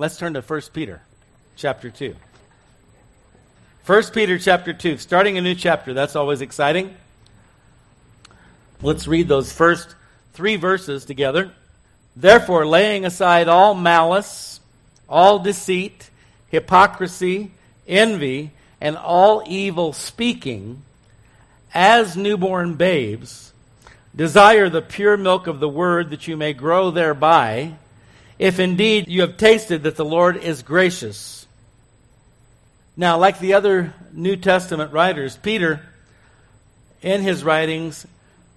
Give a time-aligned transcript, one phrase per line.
[0.00, 1.02] let's turn to 1 Peter
[1.56, 2.16] chapter 2.
[3.84, 5.92] 1 Peter chapter 2, starting a new chapter.
[5.92, 6.96] That's always exciting.
[8.80, 9.94] Let's read those first
[10.32, 11.52] three verses together.
[12.16, 14.60] Therefore, laying aside all malice,
[15.06, 16.08] all deceit,
[16.48, 17.50] hypocrisy,
[17.86, 20.80] envy, and all evil speaking,
[21.74, 23.52] as newborn babes,
[24.16, 27.74] desire the pure milk of the word that you may grow thereby,
[28.40, 31.46] if indeed you have tasted that the Lord is gracious.
[32.96, 35.82] Now, like the other New Testament writers, Peter,
[37.02, 38.06] in his writings,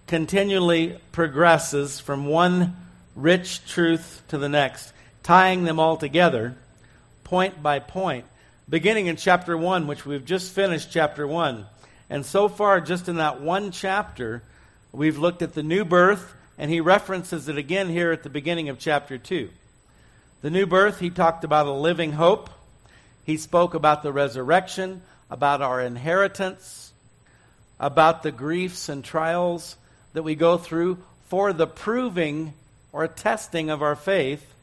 [0.08, 2.78] continually progresses from one
[3.14, 6.56] rich truth to the next, tying them all together,
[7.26, 8.24] point by point,
[8.70, 11.66] beginning in chapter 1, which we've just finished chapter 1.
[12.10, 14.44] And so far, just in that one chapter,
[14.94, 18.70] we've looked at the new birth, and he references it again here at the beginning
[18.70, 19.50] of chapter 2.
[20.44, 22.50] The new birth, he talked about a living hope.
[23.24, 26.92] He spoke about the resurrection, about our inheritance,
[27.80, 29.78] about the griefs and trials
[30.12, 30.98] that we go through
[31.30, 32.54] for the proving
[32.92, 34.54] or testing of our faith.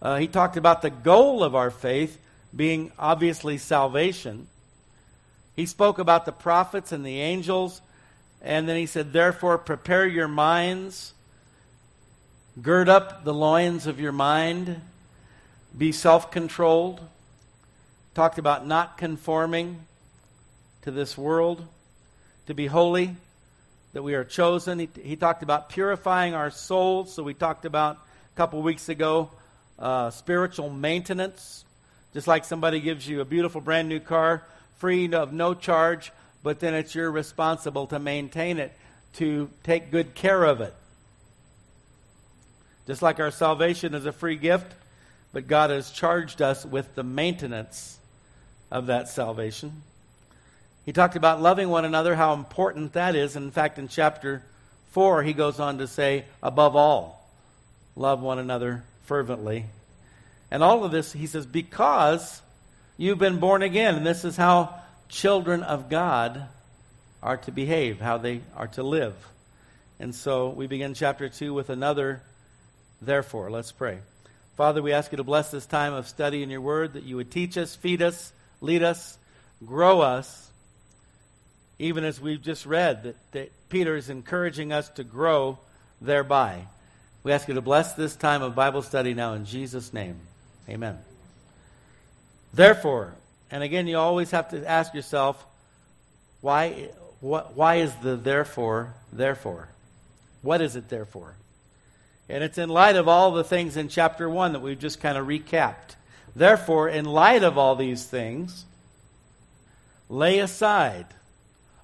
[0.00, 2.18] Uh, he talked about the goal of our faith
[2.56, 4.48] being obviously salvation.
[5.54, 7.82] He spoke about the prophets and the angels,
[8.40, 11.12] and then he said, Therefore, prepare your minds,
[12.60, 14.80] gird up the loins of your mind,
[15.76, 17.00] be self controlled.
[18.14, 19.80] Talked about not conforming
[20.82, 21.66] to this world,
[22.46, 23.16] to be holy,
[23.92, 24.78] that we are chosen.
[24.78, 29.30] He, he talked about purifying our souls, so we talked about a couple weeks ago
[29.78, 31.64] uh, spiritual maintenance.
[32.12, 34.44] Just like somebody gives you a beautiful brand new car,
[34.76, 36.12] free of no charge,
[36.44, 38.72] but then it's your responsible to maintain it,
[39.14, 40.74] to take good care of it.
[42.86, 44.72] Just like our salvation is a free gift,
[45.32, 47.98] but God has charged us with the maintenance
[48.70, 49.82] of that salvation.
[50.84, 53.36] He talked about loving one another, how important that is.
[53.36, 54.42] In fact, in chapter
[54.92, 57.26] 4, he goes on to say, above all,
[57.96, 59.64] love one another fervently.
[60.50, 62.42] And all of this, he says, because
[62.98, 63.94] you've been born again.
[63.94, 64.74] And this is how
[65.08, 66.48] children of God
[67.22, 69.14] are to behave, how they are to live.
[69.98, 72.22] And so we begin chapter 2 with another
[73.04, 73.50] therefore.
[73.50, 73.98] Let's pray.
[74.56, 77.16] Father, we ask you to bless this time of study in your word, that you
[77.16, 79.18] would teach us, feed us, lead us,
[79.64, 80.44] grow us
[81.78, 85.58] even as we've just read, that, that Peter is encouraging us to grow
[86.00, 86.66] thereby.
[87.22, 90.16] We ask you to bless this time of Bible study now in Jesus' name.
[90.68, 90.98] Amen.
[92.52, 93.12] Therefore,
[93.50, 95.44] and again, you always have to ask yourself,
[96.40, 96.90] why,
[97.20, 99.68] what, why is the therefore, therefore?
[100.42, 101.34] What is it therefore?
[102.28, 105.18] And it's in light of all the things in chapter 1 that we've just kind
[105.18, 105.96] of recapped.
[106.34, 108.64] Therefore, in light of all these things,
[110.08, 111.06] lay aside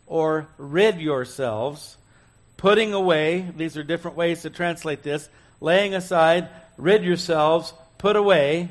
[0.06, 1.96] or rid yourselves,
[2.56, 5.28] putting away, these are different ways to translate this,
[5.60, 8.70] laying aside, rid yourselves, put away.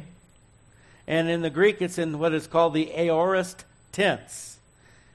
[1.08, 4.58] And in the Greek, it's in what is called the aorist tense.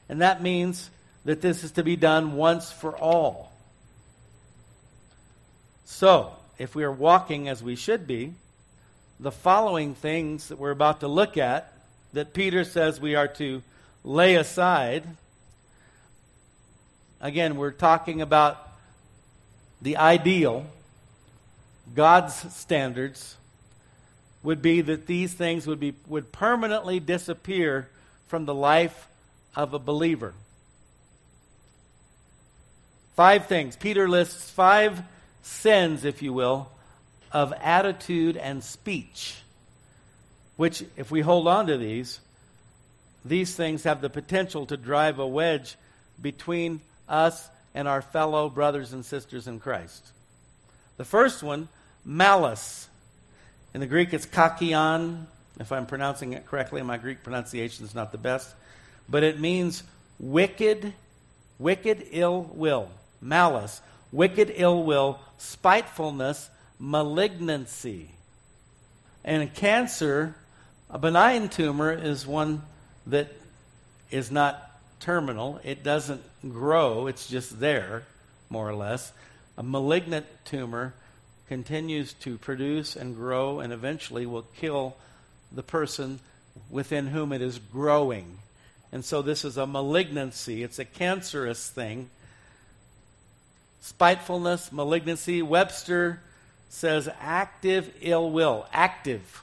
[0.08, 0.90] And that means
[1.24, 3.52] that this is to be done once for all.
[5.84, 8.34] So, if we are walking as we should be,
[9.20, 11.72] the following things that we're about to look at,
[12.12, 13.62] that Peter says we are to
[14.04, 15.04] lay aside,
[17.24, 18.68] Again, we're talking about
[19.80, 20.66] the ideal,
[21.94, 23.36] God's standards
[24.42, 27.88] would be that these things would, be, would permanently disappear
[28.26, 29.08] from the life
[29.56, 30.34] of a believer.
[33.16, 33.74] Five things.
[33.74, 35.00] Peter lists five
[35.44, 36.70] sins, if you will,
[37.30, 39.36] of attitude and speech,
[40.56, 42.20] which, if we hold on to these,
[43.24, 45.76] these things have the potential to drive a wedge
[46.20, 50.06] between us and our fellow brothers and sisters in Christ.
[50.96, 51.68] The first one,
[52.04, 52.88] malice.
[53.72, 55.26] In the Greek, it's kakion.
[55.58, 58.54] If I'm pronouncing it correctly, my Greek pronunciation is not the best.
[59.08, 59.82] But it means
[60.18, 60.92] wicked,
[61.58, 62.88] wicked ill will.
[63.20, 63.80] Malice,
[64.14, 68.10] wicked ill will, spitefulness, malignancy.
[69.24, 70.36] And cancer,
[70.88, 72.62] a benign tumor, is one
[73.08, 73.32] that
[74.10, 74.70] is not
[75.00, 75.60] terminal.
[75.64, 78.04] It doesn't grow, it's just there,
[78.48, 79.12] more or less.
[79.58, 80.94] A malignant tumor
[81.48, 84.96] continues to produce and grow and eventually will kill
[85.50, 86.20] the person
[86.70, 88.38] within whom it is growing.
[88.92, 92.10] And so this is a malignancy, it's a cancerous thing.
[93.84, 95.42] Spitefulness, malignancy.
[95.42, 96.18] Webster
[96.70, 98.66] says active ill will.
[98.72, 99.42] Active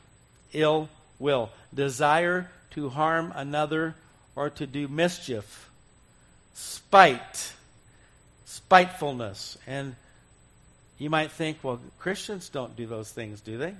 [0.52, 0.90] ill
[1.20, 3.94] will, desire to harm another
[4.36, 5.70] or to do mischief,
[6.56, 7.54] spite,
[8.46, 9.60] spitefulness.
[9.68, 9.96] And
[10.98, 13.76] you might think, well, Christians don't do those things, do they?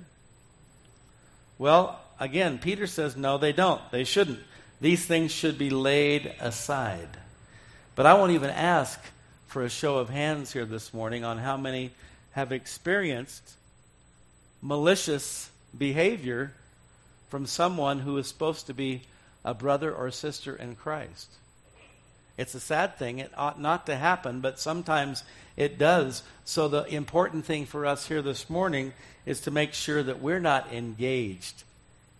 [1.58, 3.82] Well, again, Peter says, no, they don't.
[3.90, 4.38] They shouldn't.
[4.80, 7.08] These things should be laid aside.
[7.96, 9.00] But I won't even ask
[9.52, 11.90] for a show of hands here this morning on how many
[12.30, 13.52] have experienced
[14.62, 16.54] malicious behavior
[17.28, 19.02] from someone who is supposed to be
[19.44, 21.28] a brother or sister in Christ.
[22.38, 23.18] It's a sad thing.
[23.18, 25.22] It ought not to happen, but sometimes
[25.54, 26.22] it does.
[26.46, 28.94] So, the important thing for us here this morning
[29.26, 31.64] is to make sure that we're not engaged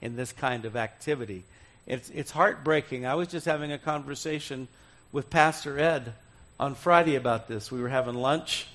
[0.02, 1.44] in this kind of activity.
[1.86, 3.06] It's, it's heartbreaking.
[3.06, 4.68] I was just having a conversation
[5.12, 6.12] with Pastor Ed
[6.62, 7.72] on Friday about this.
[7.72, 8.68] We were having lunch.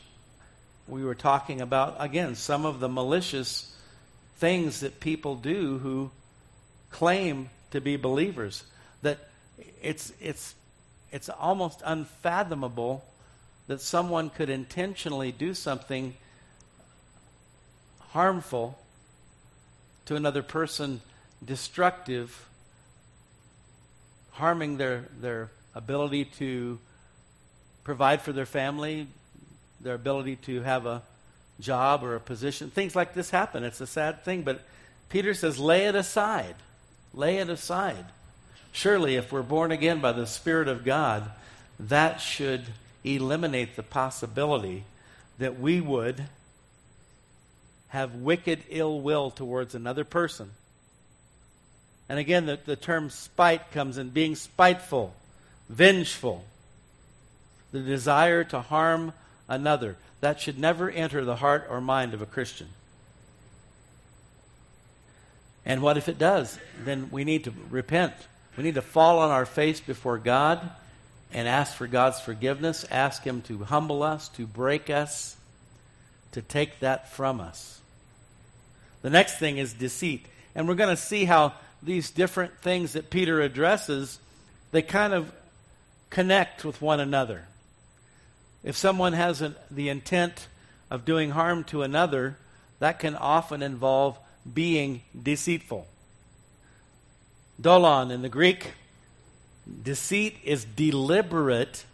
[0.90, 3.74] We were talking about, again, some of the malicious
[4.40, 6.12] things that people do who
[6.92, 8.66] claim to be believers.
[9.04, 9.20] That
[9.82, 10.54] it's, it's,
[11.14, 13.06] it's almost unfathomable
[13.68, 16.14] that someone could intentionally do something
[18.10, 18.78] harmful
[20.08, 21.00] to another person,
[21.46, 22.50] destructive,
[24.32, 26.80] harming their, their ability to
[27.88, 29.08] provide for their family,
[29.80, 31.02] their ability to have a
[31.62, 32.70] job or a position.
[32.70, 33.64] Things like this happen.
[33.64, 34.60] It's a sad thing, but
[35.08, 36.56] Peter says, lay it aside.
[37.14, 38.04] Lay it aside.
[38.74, 41.32] Surely, if we're born again by the Spirit of God,
[41.80, 42.66] that should
[43.06, 44.84] eliminate the possibility
[45.38, 46.26] that we would
[47.88, 50.52] have wicked ill will towards another person.
[52.10, 55.14] And again, the, the term spite comes in being spiteful,
[55.70, 56.44] vengeful,
[57.72, 59.14] the desire to harm
[59.48, 59.98] another.
[60.22, 62.68] That should never enter the heart or mind of a Christian.
[65.66, 66.58] And what if it does?
[66.84, 68.14] Then we need to repent.
[68.56, 70.68] We need to fall on our face before God
[71.34, 75.36] and ask for God's forgiveness, ask Him to humble us, to break us,
[76.32, 77.82] to take that from us.
[79.02, 80.26] The next thing is deceit.
[80.56, 81.54] And we're going to see how
[81.84, 84.20] these different things that Peter addresses,
[84.72, 85.32] they kind of
[86.10, 87.44] connect with one another.
[88.64, 90.48] If someone has an, the intent
[90.90, 92.38] of doing harm to another,
[92.80, 94.18] that can often involve
[94.52, 95.88] being deceitful.
[97.60, 98.74] Dolon in the Greek,
[99.84, 101.86] deceit is deliberate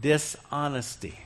[0.00, 1.18] dishonesty.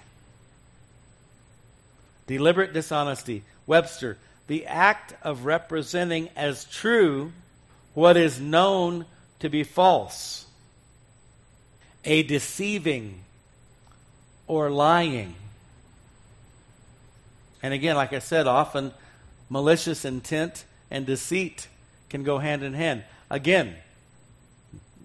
[2.26, 3.42] Deliberate dishonesty.
[3.66, 7.32] Webster, the act of representing as true
[7.94, 9.04] what is known
[9.40, 10.46] to be false,
[12.04, 13.20] a deceiving
[14.50, 15.32] or lying.
[17.62, 18.92] And again, like I said, often
[19.48, 21.68] malicious intent and deceit
[22.08, 23.04] can go hand in hand.
[23.30, 23.76] Again,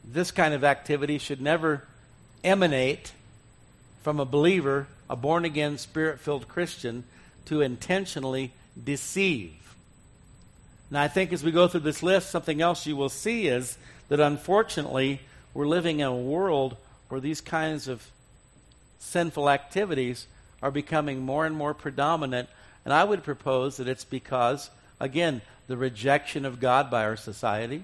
[0.03, 1.83] this kind of activity should never
[2.44, 3.12] emanate
[4.01, 7.03] from a believer, a born again, spirit filled Christian,
[7.45, 8.51] to intentionally
[8.83, 9.53] deceive.
[10.89, 13.77] Now, I think as we go through this list, something else you will see is
[14.09, 15.21] that unfortunately,
[15.53, 16.77] we're living in a world
[17.09, 18.09] where these kinds of
[19.00, 20.27] sinful activities
[20.62, 22.50] are becoming more and more predominant
[22.86, 24.69] and I would propose that it's because,
[25.00, 27.83] again, the rejection of God by our society.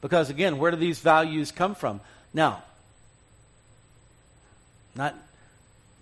[0.00, 2.00] Because, again, where do these values come from?
[2.32, 2.62] Now,
[4.94, 5.14] not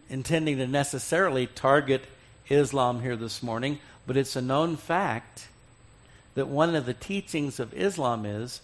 [0.08, 2.04] intending to necessarily target
[2.48, 5.48] Islam here this morning, but it's a known fact
[6.34, 8.60] that one of the teachings of Islam is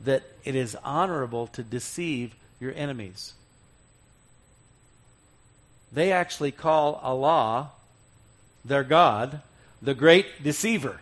[0.00, 3.32] that it is honorable to deceive your enemies.
[5.92, 7.70] They actually call Allah
[8.64, 9.40] their God,
[9.82, 11.00] the great deceiver.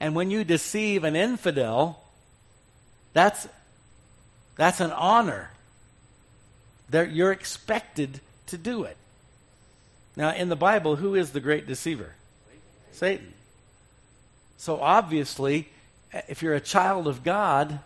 [0.00, 2.02] And when you deceive an infidel,
[3.12, 3.48] that's,
[4.56, 5.50] that's an honor.
[6.90, 8.96] They're, you're expected to do it.
[10.16, 12.12] Now, in the Bible, who is the great deceiver?
[12.92, 13.32] Satan.
[14.58, 15.68] So obviously,
[16.28, 17.80] if you're a child of God,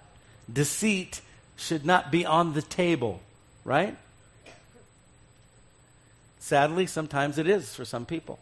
[0.52, 1.20] deceit
[1.56, 3.20] should not be on the table,
[3.64, 3.96] right?
[6.38, 8.38] Sadly, sometimes it is for some people.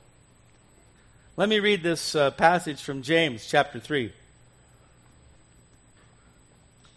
[1.36, 4.12] Let me read this uh, passage from James chapter 3.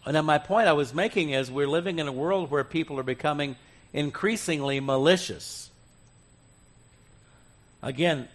[0.06, 2.98] And then my point I was making is we're living in a world where people
[2.98, 3.56] are becoming
[3.92, 5.68] increasingly malicious.
[7.82, 8.28] Again,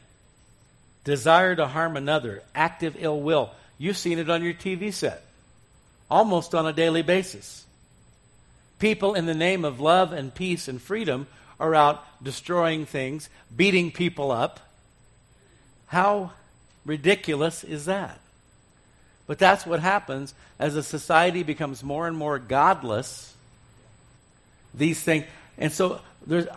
[1.04, 3.52] desire to harm another, active ill will.
[3.78, 5.26] You've seen it on your TV set
[6.10, 7.66] almost on a daily basis.
[8.80, 11.28] People, in the name of love and peace and freedom,
[11.60, 14.60] are out destroying things, beating people up.
[15.88, 16.32] How
[16.86, 18.20] ridiculous is that?
[19.28, 23.34] But that's what happens as a society becomes more and more godless.
[24.74, 25.26] These things.
[25.58, 26.02] And so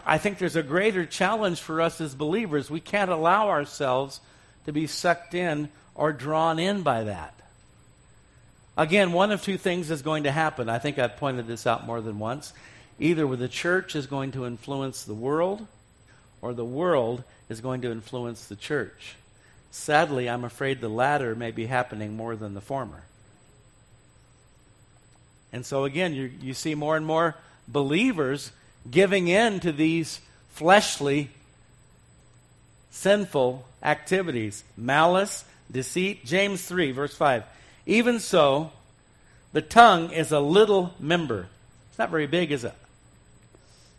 [0.04, 2.70] I think there's a greater challenge for us as believers.
[2.70, 4.20] We can't allow ourselves
[4.66, 7.34] to be sucked in or drawn in by that.
[8.76, 10.68] Again, one of two things is going to happen.
[10.68, 12.52] I think I've pointed this out more than once.
[12.98, 15.66] Either the church is going to influence the world,
[16.42, 19.14] or the world is going to influence the church.
[19.70, 23.02] Sadly, I'm afraid the latter may be happening more than the former.
[25.52, 27.36] And so, again, you, you see more and more
[27.66, 28.52] believers
[28.90, 31.30] giving in to these fleshly,
[32.90, 36.24] sinful activities malice, deceit.
[36.24, 37.44] James 3, verse 5.
[37.86, 38.72] Even so,
[39.52, 41.46] the tongue is a little member.
[41.90, 42.74] It's not very big, is it?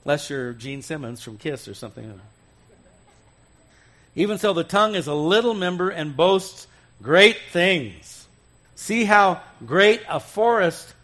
[0.09, 2.19] Unless you're Gene Simmons from Kiss or something.
[4.15, 6.65] Even so, the tongue is a little member and boasts
[6.99, 8.25] great things.
[8.73, 10.95] See how great a forest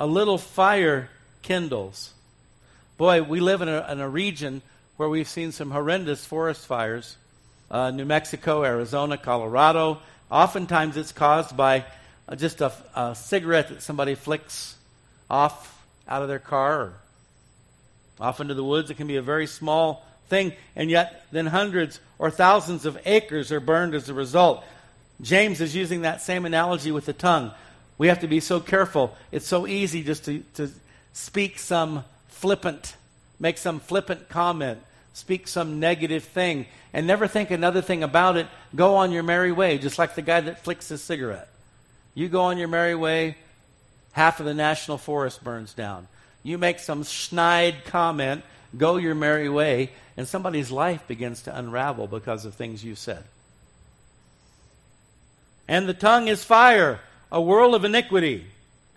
[0.00, 1.08] a little fire
[1.42, 2.12] kindles.
[2.96, 4.62] Boy, we live in a, in a region
[4.96, 7.16] where we've seen some horrendous forest fires
[7.70, 10.00] uh, New Mexico, Arizona, Colorado.
[10.28, 11.84] Oftentimes it's caused by
[12.28, 14.74] uh, just a, a, cigarette that somebody flicks
[15.30, 16.94] off out of their car
[18.20, 18.90] off into the woods.
[18.90, 23.50] It can be a very small thing, and yet then hundreds or thousands of acres
[23.52, 24.64] are burned as a result.
[25.20, 27.52] James is using that same analogy with the tongue.
[27.96, 29.16] We have to be so careful.
[29.32, 30.70] It's so easy just to, to
[31.12, 32.94] speak some flippant,
[33.40, 34.80] make some flippant comment,
[35.14, 38.46] speak some negative thing, and never think another thing about it.
[38.74, 41.48] Go on your merry way, just like the guy that flicks his cigarette.
[42.14, 43.36] You go on your merry way,
[44.12, 46.06] half of the national forest burns down.
[46.48, 48.42] You make some snide comment,
[48.74, 53.22] go your merry way, and somebody's life begins to unravel because of things you said.
[55.68, 57.00] And the tongue is fire,
[57.30, 58.46] a world of iniquity.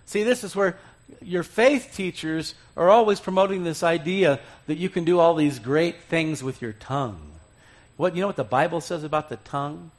[0.05, 0.77] See, this is where
[1.21, 6.03] your faith teachers are always promoting this idea that you can do all these great
[6.03, 7.19] things with your tongue.
[7.97, 9.91] What you know what the Bible says about the tongue?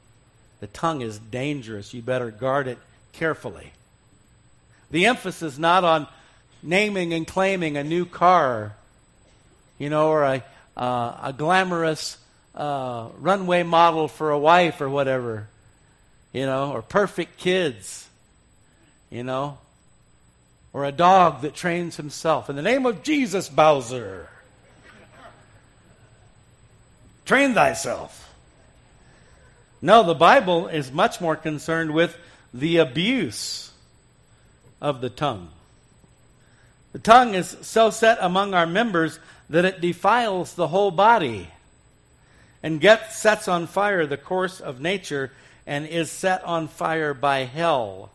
[0.60, 1.92] The tongue is dangerous.
[1.92, 2.78] You better guard it
[3.12, 3.72] carefully.
[4.90, 6.08] The emphasis is not on
[6.62, 8.74] naming and claiming a new car,
[9.78, 10.44] you know, or a,
[10.76, 12.16] uh, a glamorous
[12.54, 15.48] uh, runway model for a wife or whatever,
[16.32, 18.08] you know, or perfect kids,
[19.10, 19.58] you know,
[20.72, 22.48] or a dog that trains himself.
[22.48, 24.28] In the name of Jesus, Bowser,
[27.24, 28.18] train thyself.
[29.80, 32.16] No, the Bible is much more concerned with
[32.54, 33.72] the abuse
[34.80, 35.48] of the tongue.
[36.92, 39.18] The tongue is so set among our members
[39.48, 41.48] that it defiles the whole body
[42.62, 45.32] and gets, sets on fire the course of nature
[45.66, 48.10] and is set on fire by hell.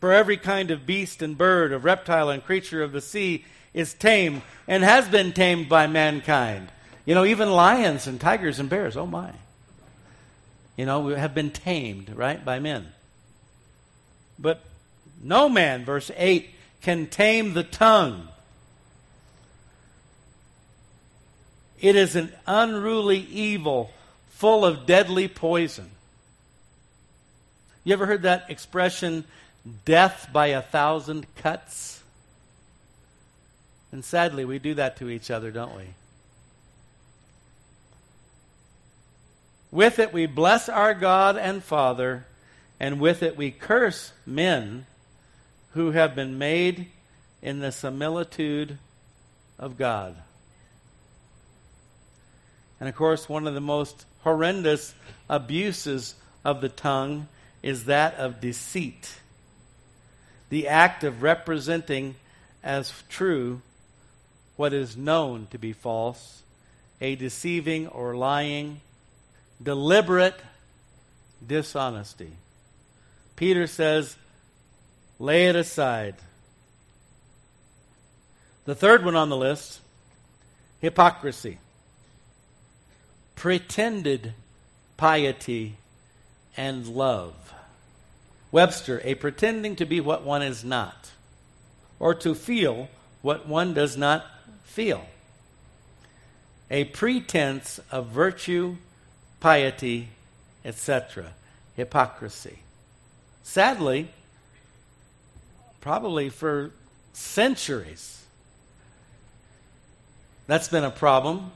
[0.00, 3.44] For every kind of beast and bird, of reptile and creature of the sea
[3.74, 6.68] is tamed and has been tamed by mankind.
[7.04, 9.32] You know, even lions and tigers and bears, oh my.
[10.76, 12.86] You know, have been tamed, right, by men.
[14.38, 14.62] But
[15.20, 16.48] no man, verse 8,
[16.82, 18.28] can tame the tongue.
[21.80, 23.90] It is an unruly evil
[24.30, 25.90] full of deadly poison.
[27.84, 29.24] You ever heard that expression,
[29.84, 32.02] death by a thousand cuts.
[33.90, 35.84] And sadly, we do that to each other, don't we?
[39.70, 42.26] With it, we bless our God and Father,
[42.80, 44.86] and with it, we curse men
[45.78, 46.88] who have been made
[47.40, 48.76] in the similitude
[49.60, 50.16] of God.
[52.80, 54.92] And of course, one of the most horrendous
[55.30, 57.28] abuses of the tongue
[57.62, 59.20] is that of deceit
[60.48, 62.16] the act of representing
[62.64, 63.62] as true
[64.56, 66.42] what is known to be false,
[67.00, 68.80] a deceiving or lying,
[69.62, 70.40] deliberate
[71.46, 72.32] dishonesty.
[73.36, 74.16] Peter says,
[75.18, 76.14] lay it aside.
[78.64, 79.80] The third one on the list
[80.80, 81.58] hypocrisy,
[83.34, 84.34] pretended
[84.96, 85.76] piety,
[86.56, 87.54] and love.
[88.50, 91.10] Webster, a pretending to be what one is not,
[91.98, 92.88] or to feel
[93.22, 94.24] what one does not
[94.64, 95.06] feel.
[96.70, 98.76] A pretense of virtue,
[99.40, 100.08] piety,
[100.64, 101.32] etc.
[101.76, 102.58] Hypocrisy.
[103.42, 104.10] Sadly,
[105.88, 106.70] probably for
[107.14, 108.22] centuries,
[110.46, 111.50] that's been a problem,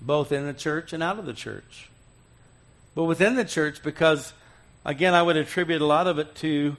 [0.00, 1.88] both in the church and out of the church.
[2.94, 4.34] But within the church, because
[4.84, 6.76] Again, I would attribute a lot of it to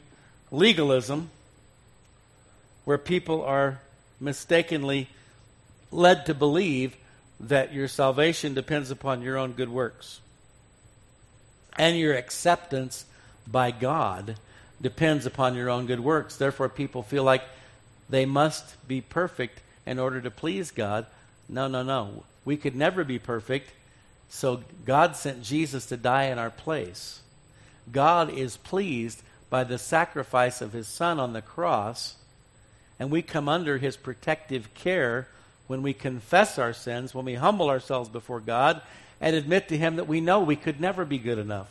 [0.51, 1.29] legalism,
[2.83, 3.79] where people are
[4.19, 5.07] mistakenly
[5.89, 6.97] led to believe
[7.39, 10.19] that your salvation depends upon your own good works.
[11.77, 13.05] And your acceptance
[13.47, 14.35] by God
[14.83, 16.35] depends upon your own good works.
[16.35, 17.41] Therefore, people feel like
[18.09, 21.07] they must be perfect in order to please God.
[21.49, 22.25] No, no, no.
[22.45, 23.71] We could never be perfect.
[24.29, 27.21] So God sent Jesus to die in our place.
[27.91, 32.15] God is pleased by the sacrifice of his son on the cross,
[32.99, 35.27] and we come under his protective care
[35.67, 38.81] when we confess our sins, when we humble ourselves before God
[39.21, 41.69] and admit to him that we know we could never be good enough.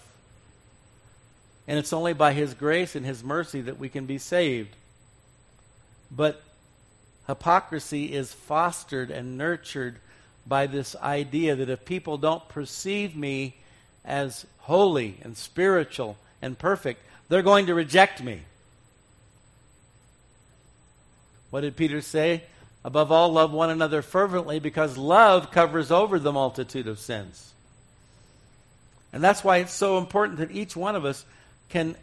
[1.67, 4.75] And it's only by his grace and his mercy that we can be saved.
[6.11, 6.43] But
[7.27, 9.97] hypocrisy is fostered and nurtured
[10.47, 13.57] by this idea that if people don't perceive me
[14.05, 18.41] as holy and spiritual and perfect, they're going to reject me.
[21.51, 22.43] What did Peter say?
[22.85, 27.53] Above all, love one another fervently because love covers over the multitude of sins.
[29.13, 31.25] And that's why it's so important that each one of us
[31.73, 31.97] can,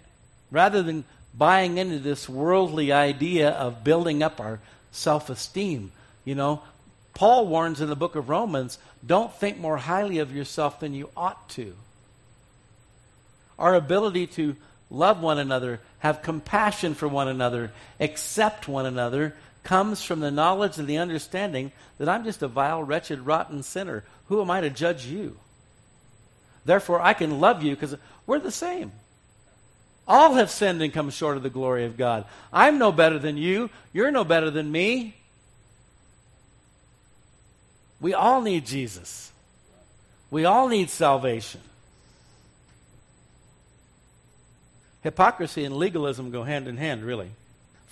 [0.51, 4.59] rather than buying into this worldly idea of building up our
[4.91, 5.91] self esteem,
[6.25, 6.61] you know,
[7.13, 11.09] Paul warns in the book of Romans don't think more highly of yourself than you
[11.15, 11.75] ought to.
[13.57, 14.55] Our ability to
[14.89, 20.77] love one another, have compassion for one another, accept one another, comes from the knowledge
[20.77, 24.03] and the understanding that I'm just a vile, wretched, rotten sinner.
[24.27, 25.37] Who am I to judge you?
[26.65, 27.95] Therefore, I can love you because
[28.25, 28.91] we're the same.
[30.09, 32.25] All have sinned and come short of the glory of God.
[32.51, 33.69] I'm no better than you.
[33.93, 35.15] You're no better than me.
[38.01, 39.31] We all need Jesus.
[40.31, 41.61] We all need salvation.
[45.01, 47.29] Hypocrisy and legalism go hand in hand, really.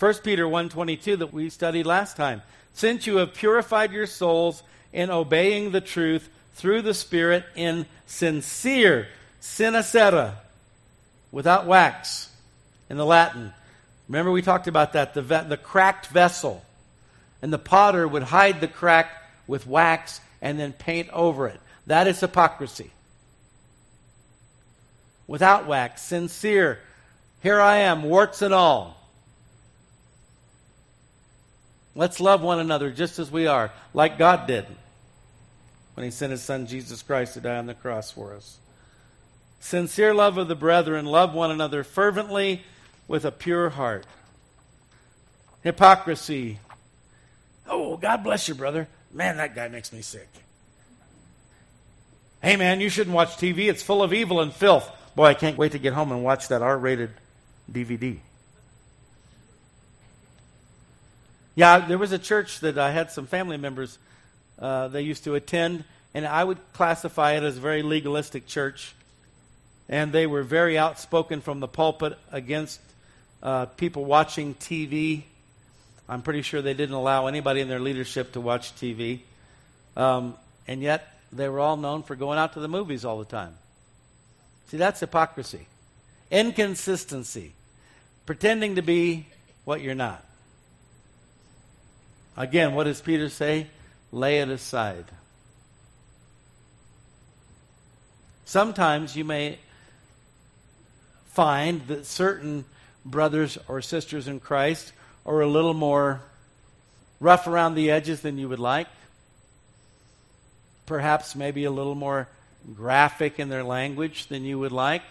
[0.00, 2.42] 1 Peter 1:22 that we studied last time.
[2.74, 9.08] Since you have purified your souls in obeying the truth through the Spirit in sincere
[9.40, 10.38] sine cera,
[11.30, 12.30] without wax,
[12.90, 13.52] in the Latin.
[14.08, 16.64] Remember we talked about that, the, ve- the cracked vessel.
[17.42, 19.10] And the potter would hide the crack
[19.46, 21.60] with wax and then paint over it.
[21.86, 22.90] That is hypocrisy.
[25.26, 26.80] Without wax, sincere.
[27.42, 28.96] Here I am, warts and all.
[31.94, 34.66] Let's love one another just as we are, like God did
[35.94, 38.58] when He sent His Son Jesus Christ to die on the cross for us.
[39.60, 42.62] Sincere love of the brethren, love one another fervently
[43.06, 44.06] with a pure heart.
[45.62, 46.58] Hypocrisy.
[47.68, 48.88] Oh, God bless you, brother.
[49.12, 50.28] Man, that guy makes me sick.
[52.42, 53.68] Hey, man, you shouldn't watch TV.
[53.68, 54.88] It's full of evil and filth.
[55.16, 57.10] Boy, I can't wait to get home and watch that R rated
[57.70, 58.18] DVD.
[61.56, 63.98] Yeah, there was a church that I had some family members
[64.60, 65.82] uh, they used to attend,
[66.14, 68.94] and I would classify it as a very legalistic church.
[69.88, 72.80] And they were very outspoken from the pulpit against
[73.42, 75.22] uh, people watching TV.
[76.08, 79.20] I'm pretty sure they didn't allow anybody in their leadership to watch TV.
[79.96, 80.34] Um,
[80.66, 83.54] and yet, they were all known for going out to the movies all the time.
[84.68, 85.66] See, that's hypocrisy,
[86.30, 87.52] inconsistency,
[88.26, 89.26] pretending to be
[89.64, 90.24] what you're not.
[92.36, 93.66] Again, what does Peter say?
[94.12, 95.06] Lay it aside.
[98.44, 99.58] Sometimes you may
[101.38, 102.64] find that certain
[103.04, 104.92] brothers or sisters in Christ
[105.24, 106.20] are a little more
[107.20, 108.88] rough around the edges than you would like.
[110.84, 112.26] Perhaps maybe a little more
[112.74, 115.02] graphic in their language than you would like.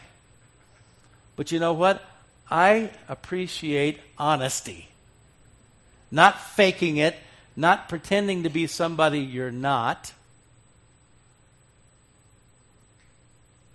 [1.38, 2.04] But you know what?
[2.52, 4.90] I appreciate honesty.
[6.12, 7.16] Not faking it,
[7.56, 10.12] not pretending to be somebody you're not.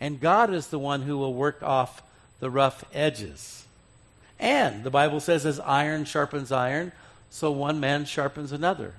[0.02, 2.02] And God is the one who will work off
[2.42, 3.66] the rough edges.
[4.40, 6.90] And the Bible says, as iron sharpens iron,
[7.30, 8.94] so one man sharpens another.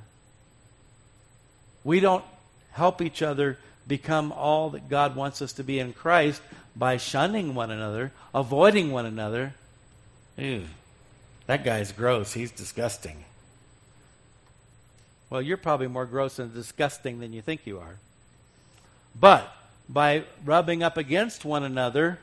[1.83, 2.23] We don't
[2.71, 6.41] help each other become all that God wants us to be in Christ
[6.73, 9.55] by shunning one another, avoiding one another.
[10.37, 10.63] Ew.
[11.45, 12.31] That guy's gross.
[12.31, 13.25] He's disgusting.
[15.29, 17.97] Well, you're probably more gross and disgusting than you think you are.
[19.19, 19.53] But
[19.89, 22.19] by rubbing up against one another,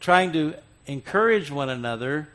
[0.00, 0.54] trying to
[0.86, 2.28] encourage one another,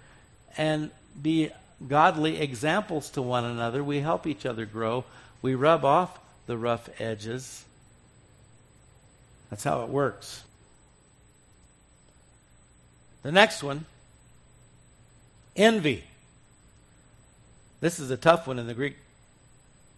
[0.57, 1.51] and be
[1.87, 5.03] godly examples to one another, we help each other grow.
[5.41, 7.65] We rub off the rough edges.
[9.49, 10.43] That's how it works.
[13.23, 13.85] The next one
[15.55, 16.03] envy.
[17.79, 18.97] This is a tough one in the Greek.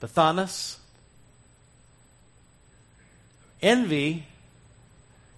[0.01, 0.77] Pathanos.
[3.61, 4.25] Envy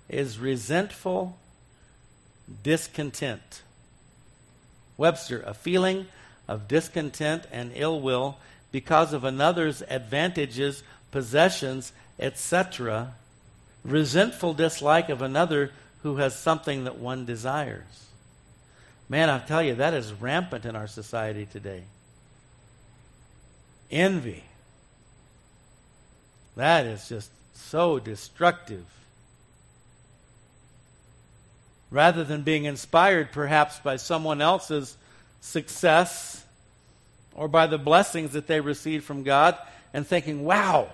[0.10, 1.38] is resentful
[2.64, 3.62] discontent.
[4.98, 6.08] Webster, a feeling
[6.48, 8.38] of discontent and ill will
[8.72, 13.14] because of another's advantages, possessions, etc.,
[13.84, 15.72] resentful dislike of another
[16.04, 18.06] who has something that one desires.
[19.08, 21.84] Man, I tell you, that is rampant in our society today.
[23.90, 24.44] Envy.
[26.56, 28.86] That is just so destructive.
[31.92, 34.96] Rather than being inspired perhaps by someone else's
[35.42, 36.44] success
[37.36, 39.58] or by the blessings that they receive from God
[39.94, 40.90] and thinking, wow,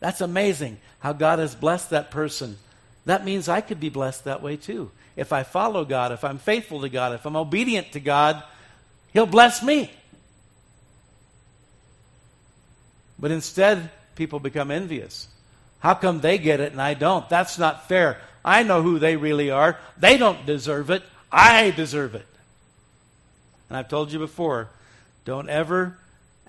[0.00, 2.58] that's amazing how God has blessed that person.
[3.04, 4.90] That means I could be blessed that way too.
[5.14, 8.42] If I follow God, if I'm faithful to God, if I'm obedient to God,
[9.12, 9.90] He'll bless me.
[13.18, 15.28] But instead, people become envious.
[15.80, 17.28] How come they get it and I don't?
[17.28, 18.20] That's not fair.
[18.44, 19.78] I know who they really are.
[19.98, 21.02] They don't deserve it.
[21.30, 22.26] I deserve it.
[23.68, 24.68] And I've told you before
[25.24, 25.96] don't ever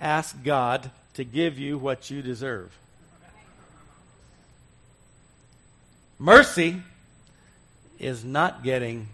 [0.00, 2.76] ask God to give you what you deserve.
[6.18, 6.82] Mercy
[7.98, 9.08] is not getting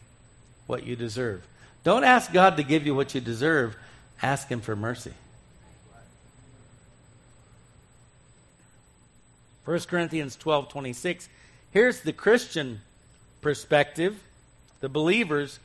[0.66, 1.46] what you deserve.
[1.84, 3.76] Don't ask God to give you what you deserve,
[4.22, 5.12] ask Him for mercy.
[9.64, 11.28] 1 Corinthians 12 26.
[11.72, 12.80] Here's the Christian
[13.42, 14.18] perspective,
[14.80, 15.60] the believer's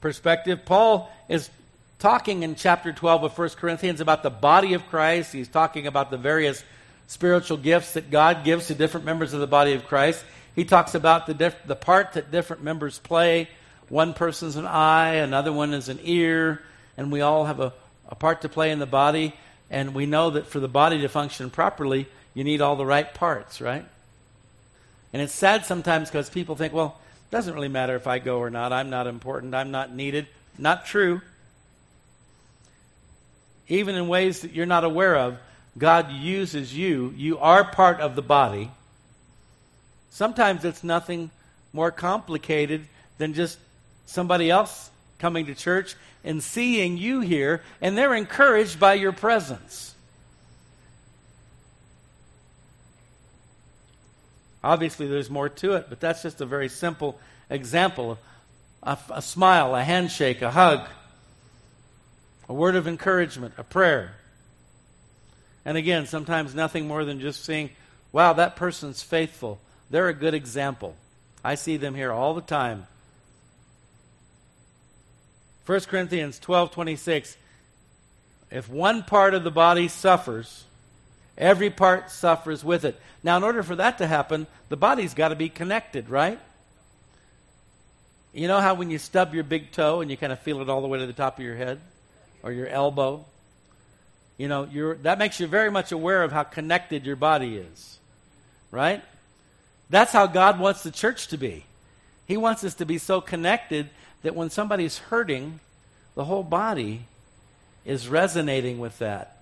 [0.00, 0.64] perspective.
[0.64, 1.50] Paul is
[1.98, 5.32] talking in chapter 12 of 1 Corinthians about the body of Christ.
[5.32, 6.62] He's talking about the various
[7.08, 10.24] spiritual gifts that God gives to different members of the body of Christ.
[10.54, 13.48] He talks about the, diff- the part that different members play.
[13.88, 16.62] One person's an eye, another one is an ear,
[16.96, 17.72] and we all have a,
[18.08, 19.34] a part to play in the body.
[19.70, 23.12] And we know that for the body to function properly, you need all the right
[23.12, 23.84] parts, right?
[25.12, 26.98] And it's sad sometimes because people think, well,
[27.28, 28.72] it doesn't really matter if I go or not.
[28.72, 29.54] I'm not important.
[29.54, 30.26] I'm not needed.
[30.58, 31.20] Not true.
[33.68, 35.38] Even in ways that you're not aware of,
[35.76, 37.12] God uses you.
[37.16, 38.70] You are part of the body.
[40.10, 41.30] Sometimes it's nothing
[41.72, 42.86] more complicated
[43.18, 43.58] than just
[44.06, 45.94] somebody else coming to church
[46.24, 49.91] and seeing you here, and they're encouraged by your presence.
[54.64, 57.18] Obviously, there's more to it, but that's just a very simple
[57.50, 58.18] example.
[58.82, 60.88] A, a smile, a handshake, a hug,
[62.48, 64.14] a word of encouragement, a prayer.
[65.64, 67.70] And again, sometimes nothing more than just saying,
[68.12, 69.60] wow, that person's faithful.
[69.90, 70.96] They're a good example.
[71.44, 72.86] I see them here all the time.
[75.66, 77.36] 1 Corinthians 12 26.
[78.50, 80.64] If one part of the body suffers,
[81.36, 83.00] Every part suffers with it.
[83.22, 86.38] Now, in order for that to happen, the body's got to be connected, right?
[88.32, 90.68] You know how when you stub your big toe and you kind of feel it
[90.68, 91.80] all the way to the top of your head
[92.42, 93.24] or your elbow?
[94.36, 97.98] You know, that makes you very much aware of how connected your body is,
[98.70, 99.02] right?
[99.90, 101.64] That's how God wants the church to be.
[102.26, 103.90] He wants us to be so connected
[104.22, 105.60] that when somebody's hurting,
[106.14, 107.06] the whole body
[107.84, 109.41] is resonating with that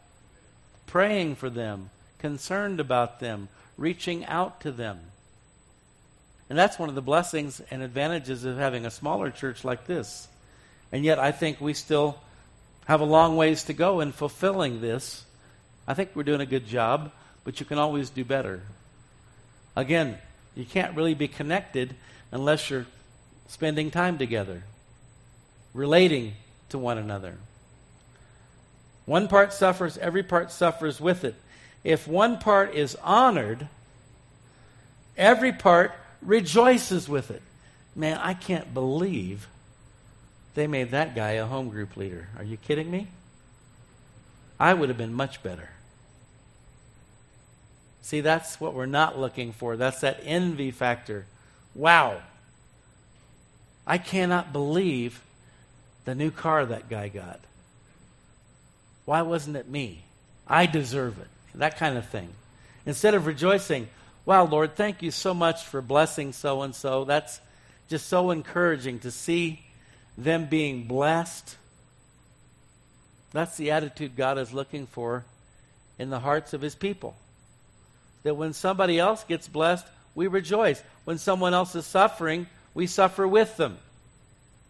[0.90, 3.48] praying for them, concerned about them,
[3.78, 4.98] reaching out to them.
[6.48, 10.26] And that's one of the blessings and advantages of having a smaller church like this.
[10.90, 12.18] And yet, I think we still
[12.86, 15.24] have a long ways to go in fulfilling this.
[15.86, 17.12] I think we're doing a good job,
[17.44, 18.60] but you can always do better.
[19.76, 20.18] Again,
[20.56, 21.94] you can't really be connected
[22.32, 22.86] unless you're
[23.46, 24.64] spending time together,
[25.72, 26.32] relating
[26.70, 27.36] to one another.
[29.10, 31.34] One part suffers, every part suffers with it.
[31.82, 33.66] If one part is honored,
[35.16, 35.90] every part
[36.22, 37.42] rejoices with it.
[37.96, 39.48] Man, I can't believe
[40.54, 42.28] they made that guy a home group leader.
[42.38, 43.08] Are you kidding me?
[44.60, 45.70] I would have been much better.
[48.02, 49.76] See, that's what we're not looking for.
[49.76, 51.26] That's that envy factor.
[51.74, 52.20] Wow.
[53.88, 55.20] I cannot believe
[56.04, 57.40] the new car that guy got.
[59.10, 60.04] Why wasn't it me?
[60.46, 61.26] I deserve it.
[61.56, 62.28] That kind of thing.
[62.86, 63.88] Instead of rejoicing,
[64.24, 67.02] wow, Lord, thank you so much for blessing so and so.
[67.02, 67.40] That's
[67.88, 69.64] just so encouraging to see
[70.16, 71.56] them being blessed.
[73.32, 75.24] That's the attitude God is looking for
[75.98, 77.16] in the hearts of his people.
[78.22, 80.80] That when somebody else gets blessed, we rejoice.
[81.02, 83.78] When someone else is suffering, we suffer with them.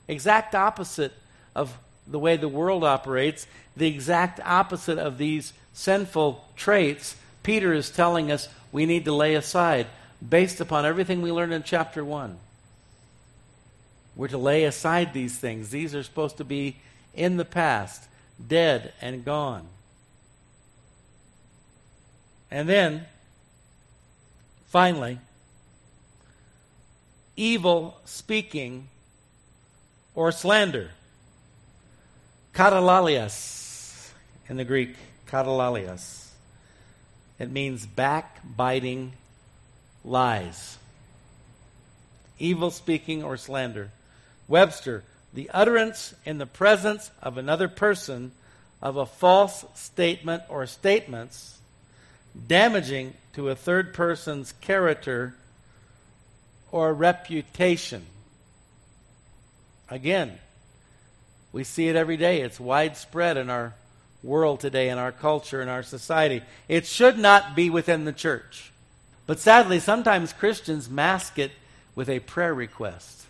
[0.08, 1.12] exact opposite
[1.54, 7.90] of the way the world operates, the exact opposite of these sinful traits, Peter is
[7.90, 9.86] telling us we need to lay aside
[10.26, 12.36] based upon everything we learned in chapter 1.
[14.16, 15.70] We're to lay aside these things.
[15.70, 16.76] These are supposed to be
[17.14, 18.04] in the past,
[18.46, 19.66] dead and gone.
[22.50, 23.06] And then,
[24.68, 25.18] finally,
[27.36, 28.88] evil speaking
[30.14, 30.90] or slander.
[32.54, 34.10] Katalalias
[34.48, 36.28] in the Greek, katalalias.
[37.38, 39.12] It means backbiting
[40.04, 40.76] lies.
[42.38, 43.90] Evil speaking or slander.
[44.48, 48.32] Webster, the utterance in the presence of another person
[48.82, 51.58] of a false statement or statements
[52.46, 55.34] damaging to a third person's character
[56.72, 58.06] or reputation.
[59.88, 60.38] Again,
[61.52, 62.42] we see it every day.
[62.42, 63.74] It's widespread in our
[64.22, 66.42] world today, in our culture, in our society.
[66.68, 68.72] It should not be within the church.
[69.26, 71.52] But sadly, sometimes Christians mask it
[71.94, 73.24] with a prayer request.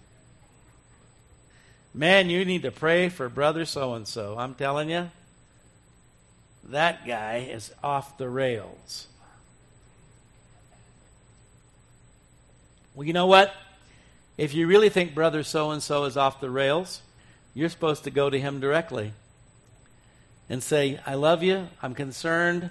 [1.92, 4.36] Man, you need to pray for brother so and so.
[4.38, 5.10] I'm telling you,
[6.64, 9.08] that guy is off the rails.
[12.94, 13.54] Well, you know what?
[14.36, 17.02] If you really think brother so and so is off the rails,
[17.60, 19.12] you're supposed to go to him directly
[20.48, 21.68] and say, I love you.
[21.82, 22.70] I'm concerned.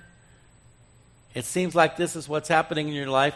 [1.36, 3.36] It seems like this is what's happening in your life.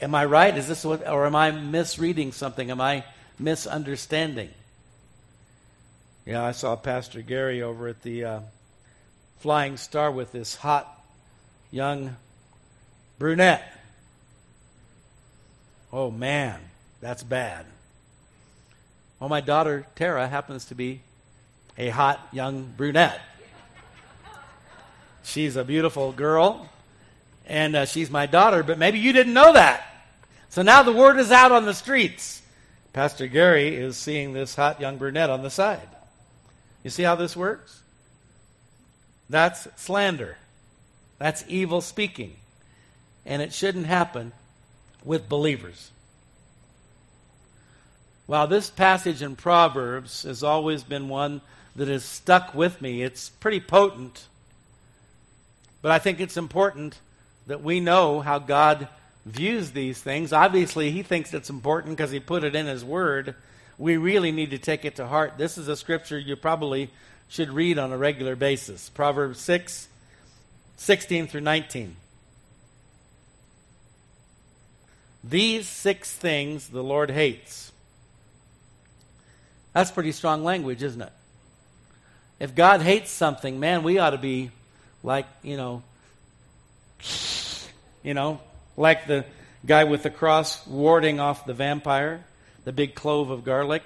[0.00, 0.56] Am I right?
[0.56, 2.70] Is this what, or am I misreading something?
[2.70, 3.04] Am I
[3.38, 4.48] misunderstanding?
[6.24, 8.40] Yeah, I saw Pastor Gary over at the uh,
[9.40, 10.88] Flying Star with this hot
[11.70, 12.16] young
[13.18, 13.78] brunette.
[15.92, 16.60] Oh man,
[17.02, 17.66] that's bad.
[19.18, 21.00] Well, my daughter Tara happens to be
[21.78, 23.20] a hot young brunette.
[25.22, 26.68] She's a beautiful girl,
[27.46, 29.84] and uh, she's my daughter, but maybe you didn't know that.
[30.50, 32.42] So now the word is out on the streets.
[32.92, 35.88] Pastor Gary is seeing this hot young brunette on the side.
[36.82, 37.82] You see how this works?
[39.28, 40.36] That's slander.
[41.18, 42.36] That's evil speaking.
[43.24, 44.32] And it shouldn't happen
[45.04, 45.90] with believers.
[48.26, 51.40] While this passage in Proverbs has always been one
[51.76, 54.26] that has stuck with me, it's pretty potent.
[55.80, 56.98] But I think it's important
[57.46, 58.88] that we know how God
[59.24, 60.32] views these things.
[60.32, 63.36] Obviously, He thinks it's important because He put it in His Word.
[63.78, 65.34] We really need to take it to heart.
[65.38, 66.90] This is a scripture you probably
[67.28, 69.88] should read on a regular basis Proverbs 6,
[70.76, 71.96] 16 through 19.
[75.22, 77.72] These six things the Lord hates.
[79.76, 81.12] That's pretty strong language, isn't it?
[82.40, 84.50] If God hates something, man, we ought to be
[85.02, 85.82] like, you know,
[88.02, 88.40] you know,
[88.78, 89.26] like the
[89.66, 92.24] guy with the cross warding off the vampire,
[92.64, 93.82] the big clove of garlic.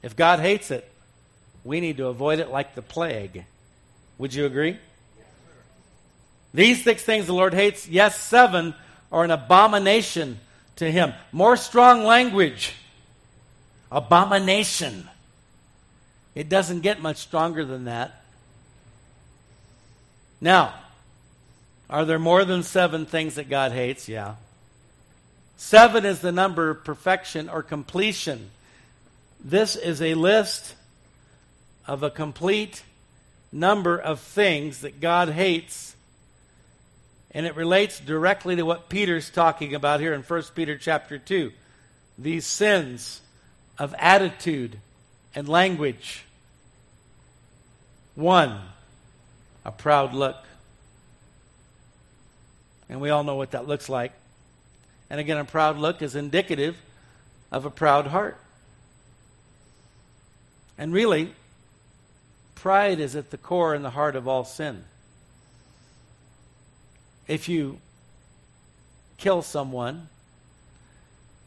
[0.00, 0.88] If God hates it,
[1.64, 3.46] we need to avoid it like the plague.
[4.18, 4.78] Would you agree?
[6.54, 8.76] These six things the Lord hates, yes, seven
[9.10, 10.38] are an abomination
[10.76, 11.14] to him.
[11.32, 12.76] More strong language.
[13.90, 15.08] Abomination.
[16.34, 18.22] It doesn't get much stronger than that.
[20.40, 20.74] Now,
[21.88, 24.08] are there more than seven things that God hates?
[24.08, 24.36] Yeah.
[25.56, 28.50] Seven is the number of perfection or completion.
[29.42, 30.74] This is a list
[31.86, 32.82] of a complete
[33.52, 35.90] number of things that God hates
[37.32, 41.52] and it relates directly to what Peter's talking about here in 1 Peter chapter 2.
[42.18, 43.20] These sins
[43.80, 44.78] of attitude
[45.34, 46.24] and language.
[48.14, 48.60] One,
[49.64, 50.36] a proud look.
[52.88, 54.12] And we all know what that looks like.
[55.10, 56.76] And again, a proud look is indicative
[57.50, 58.38] of a proud heart.
[60.78, 61.34] And really,
[62.54, 64.84] pride is at the core and the heart of all sin
[67.30, 67.78] if you
[69.16, 70.08] kill someone,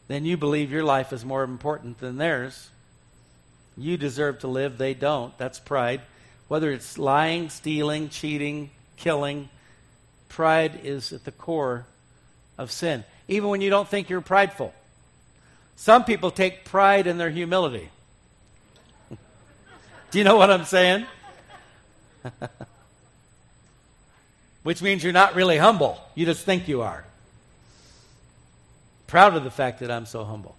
[0.08, 2.70] then you believe your life is more important than theirs.
[3.76, 5.36] You deserve to live, they don't.
[5.38, 6.02] That's pride.
[6.48, 9.48] Whether it's lying, stealing, cheating, killing,
[10.28, 11.86] pride is at the core
[12.58, 13.04] of sin.
[13.28, 14.74] Even when you don't think you're prideful.
[15.76, 17.88] Some people take pride in their humility.
[20.10, 21.06] Do you know what I'm saying?
[24.64, 26.00] which means you're not really humble.
[26.14, 27.04] You just think you are.
[29.14, 30.56] Proud of the fact that I'm so humble.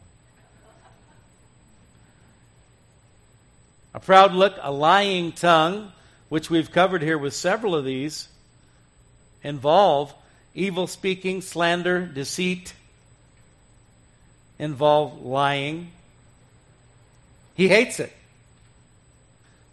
[3.93, 5.91] A proud look, a lying tongue,
[6.29, 8.29] which we've covered here with several of these,
[9.43, 10.13] involve
[10.53, 12.73] evil speaking, slander, deceit,
[14.57, 15.91] involve lying.
[17.55, 18.13] He hates it.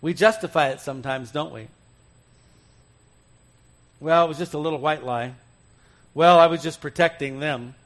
[0.01, 1.69] We justify it sometimes, don't we?
[4.01, 5.35] Well, it was just a little white lie.
[6.15, 7.77] Well, I was just protecting them.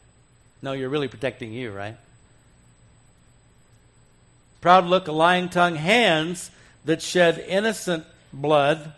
[0.67, 1.97] No, you're really protecting you, right?
[4.61, 6.51] Proud look, a lying tongue, hands
[6.85, 8.93] that shed innocent blood.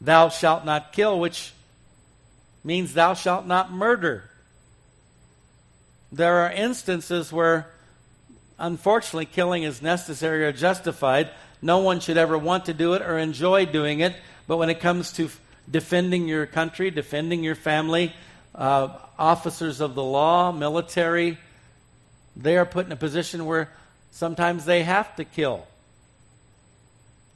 [0.00, 1.52] Thou shalt not kill, which
[2.62, 4.30] means thou shalt not murder.
[6.12, 7.66] There are instances where,
[8.56, 11.30] unfortunately, killing is necessary or justified.
[11.60, 14.14] No one should ever want to do it or enjoy doing it.
[14.46, 15.30] But when it comes to
[15.68, 18.14] defending your country, defending your family,
[18.60, 21.38] uh, officers of the law, military,
[22.36, 23.70] they are put in a position where
[24.12, 25.66] sometimes they have to kill.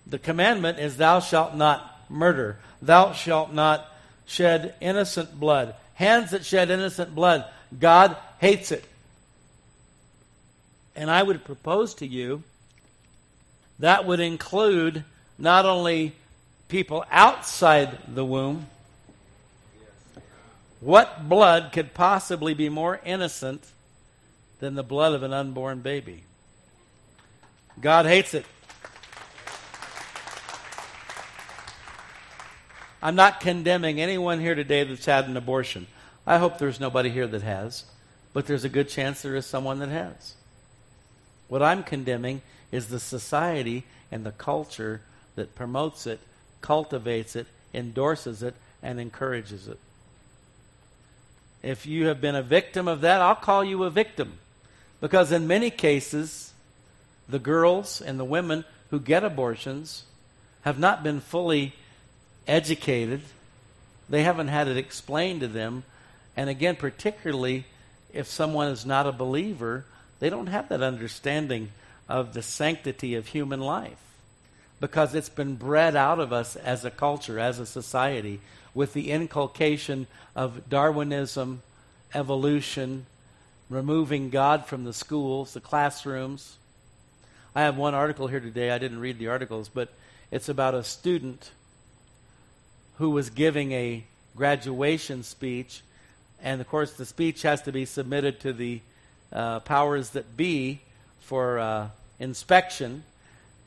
[0.07, 3.87] The commandment is, Thou shalt not murder, thou shalt not
[4.27, 5.75] shed innocent blood.
[5.95, 7.47] Hands that shed innocent blood,
[7.79, 8.85] God hates it.
[10.95, 12.43] And I would propose to you
[13.79, 15.05] that would include
[15.39, 16.13] not only
[16.69, 18.67] people outside the womb.
[20.85, 23.65] What blood could possibly be more innocent
[24.61, 26.25] than the blood of an unborn baby?
[27.81, 28.45] God hates it.
[33.03, 35.87] I'm not condemning anyone here today that's had an abortion.
[36.27, 37.85] I hope there's nobody here that has,
[38.35, 40.35] but there's a good chance there is someone that has.
[41.49, 45.01] What I'm condemning is the society and the culture
[45.35, 46.21] that promotes it,
[46.61, 49.79] cultivates it, endorses it, and encourages it.
[51.65, 54.35] If you have been a victim of that, I'll call you a victim.
[55.01, 56.53] Because in many cases,
[57.27, 60.05] the girls and the women who get abortions
[60.61, 61.73] have not been fully
[62.47, 63.23] educated.
[64.11, 65.85] They haven't had it explained to them.
[66.37, 67.65] And again, particularly
[68.13, 69.87] if someone is not a believer,
[70.21, 71.71] they don't have that understanding
[72.11, 74.14] of the sanctity of human life
[74.81, 78.41] because it's been bred out of us as a culture, as a society,
[78.75, 81.63] with the inculcation of Darwinism,
[82.13, 83.07] evolution,
[83.71, 86.57] removing God from the schools, the classrooms.
[87.55, 88.71] I have one article here today.
[88.71, 89.91] I didn't read the articles, but
[90.31, 91.51] it's about a student
[92.99, 94.05] who was giving a
[94.37, 95.83] graduation speech.
[96.43, 98.81] And of course, the speech has to be submitted to the
[99.33, 100.81] uh, powers that be
[101.21, 103.05] for uh, inspection.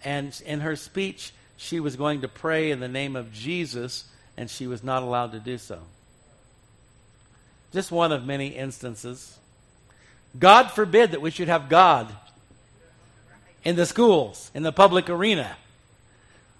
[0.03, 4.05] And in her speech, she was going to pray in the name of Jesus,
[4.37, 5.79] and she was not allowed to do so.
[7.73, 9.37] Just one of many instances.
[10.37, 12.13] God forbid that we should have God
[13.63, 15.57] in the schools, in the public arena.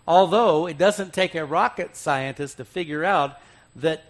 [0.08, 3.40] Although it doesn't take a rocket scientist to figure out
[3.76, 4.04] that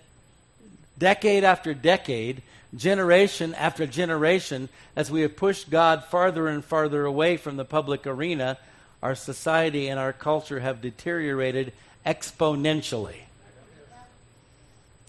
[0.98, 2.42] decade after decade,
[2.76, 8.08] generation after generation, as we have pushed God farther and farther away from the public
[8.08, 8.58] arena,
[9.02, 11.74] our society and our culture have deteriorated
[12.06, 13.18] exponentially.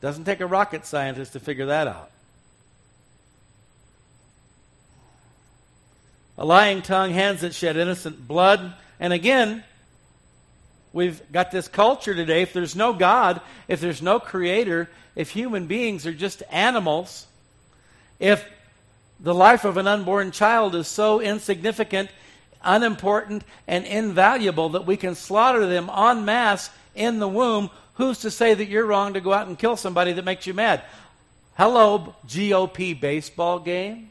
[0.00, 2.10] Doesn't take a rocket scientist to figure that out.
[6.36, 8.74] A lying tongue, hands that shed innocent blood.
[9.00, 9.64] And again,
[10.92, 12.42] we've got this culture today.
[12.42, 17.26] If there's no God, if there's no creator, if human beings are just animals,
[18.20, 18.48] if
[19.18, 22.08] the life of an unborn child is so insignificant,
[22.64, 28.30] unimportant, and invaluable that we can slaughter them en masse in the womb, who's to
[28.30, 30.82] say that you're wrong to go out and kill somebody that makes you mad?
[31.56, 34.10] Hello, GOP baseball game.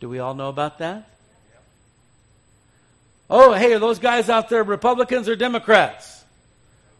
[0.00, 1.10] Do we all know about that?
[3.28, 6.24] Oh, hey, are those guys out there Republicans or Democrats?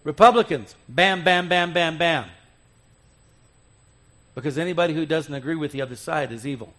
[0.05, 0.75] Republicans.
[0.89, 2.27] Bam, bam, bam, bam, bam.
[4.35, 6.73] Because anybody who doesn't agree with the other side is evil.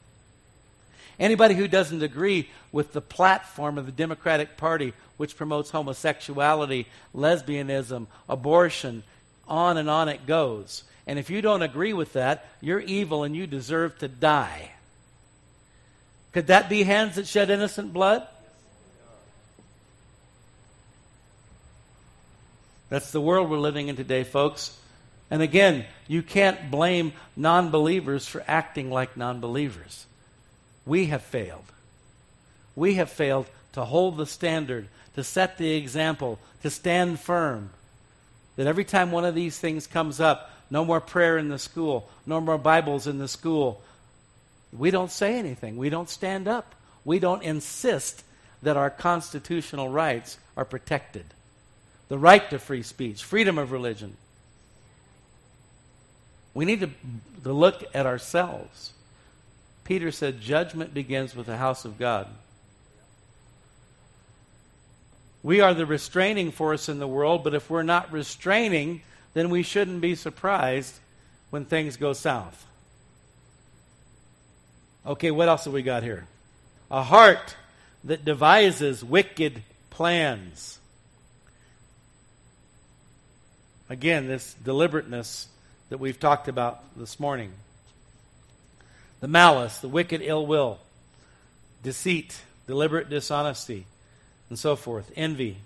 [1.20, 8.08] Anybody who doesn't agree with the platform of the Democratic Party, which promotes homosexuality, lesbianism,
[8.28, 9.04] abortion,
[9.48, 10.84] on and on it goes.
[11.08, 14.72] And if you don't agree with that, you're evil and you deserve to die.
[16.32, 18.28] Could that be hands that shed innocent blood?
[22.90, 24.78] That's the world we're living in today, folks.
[25.32, 30.06] And again, you can't blame non believers for acting like non believers.
[30.86, 31.66] We have failed.
[32.76, 37.72] We have failed to hold the standard, to set the example, to stand firm.
[38.56, 42.10] That every time one of these things comes up, no more prayer in the school,
[42.26, 43.82] no more Bibles in the school,
[44.72, 45.78] we don't say anything.
[45.78, 46.76] We don't stand up.
[47.04, 48.24] We don't insist
[48.62, 51.26] that our constitutional rights are protected
[52.08, 54.16] the right to free speech, freedom of religion.
[56.54, 56.90] We need to,
[57.44, 58.94] to look at ourselves.
[59.86, 62.28] Peter said, Judgment begins with the house of God.
[65.44, 69.04] We are the restraining force in the world, but if we're not restraining,
[69.36, 70.96] then we shouldn't be surprised
[71.52, 72.66] when things go south.
[75.06, 76.26] Okay, what else have we got here?
[76.90, 77.56] A heart
[78.06, 79.62] that devises wicked
[79.92, 80.80] plans.
[83.88, 85.48] Again, this deliberateness
[85.90, 87.52] that we've talked about this morning.
[89.20, 90.80] The malice, the wicked ill will,
[91.84, 93.86] deceit, deliberate dishonesty,
[94.50, 95.58] and so forth, envy.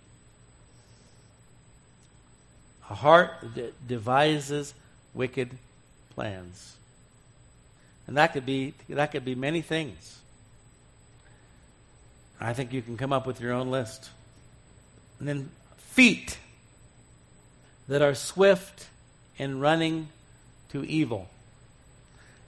[2.89, 4.73] A heart that devises
[5.13, 5.51] wicked
[6.15, 6.75] plans.
[8.07, 10.17] And that could be that could be many things.
[12.41, 14.09] I think you can come up with your own list.
[15.19, 16.37] And then feet
[17.87, 18.87] that are swift
[19.37, 20.09] in running
[20.71, 21.27] to evil.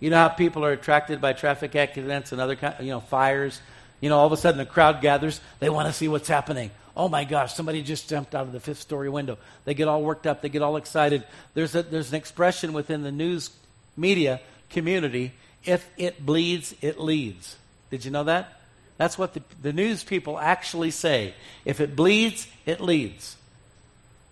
[0.02, 3.62] You know how people are attracted by traffic accidents and other kind, you know fires.
[4.02, 5.40] You know, all of a sudden the crowd gathers.
[5.60, 6.72] They want to see what's happening.
[6.98, 9.38] Oh my gosh, somebody just jumped out of the fifth story window.
[9.64, 10.42] They get all worked up.
[10.42, 11.24] They get all excited.
[11.54, 13.50] There's a, there's an expression within the news
[13.96, 14.42] media
[14.72, 15.34] community.
[15.64, 17.56] If it bleeds, it leads.
[17.92, 18.60] Did you know that?
[18.98, 21.34] That's what the, the news people actually say.
[21.66, 23.36] If it bleeds, it leads.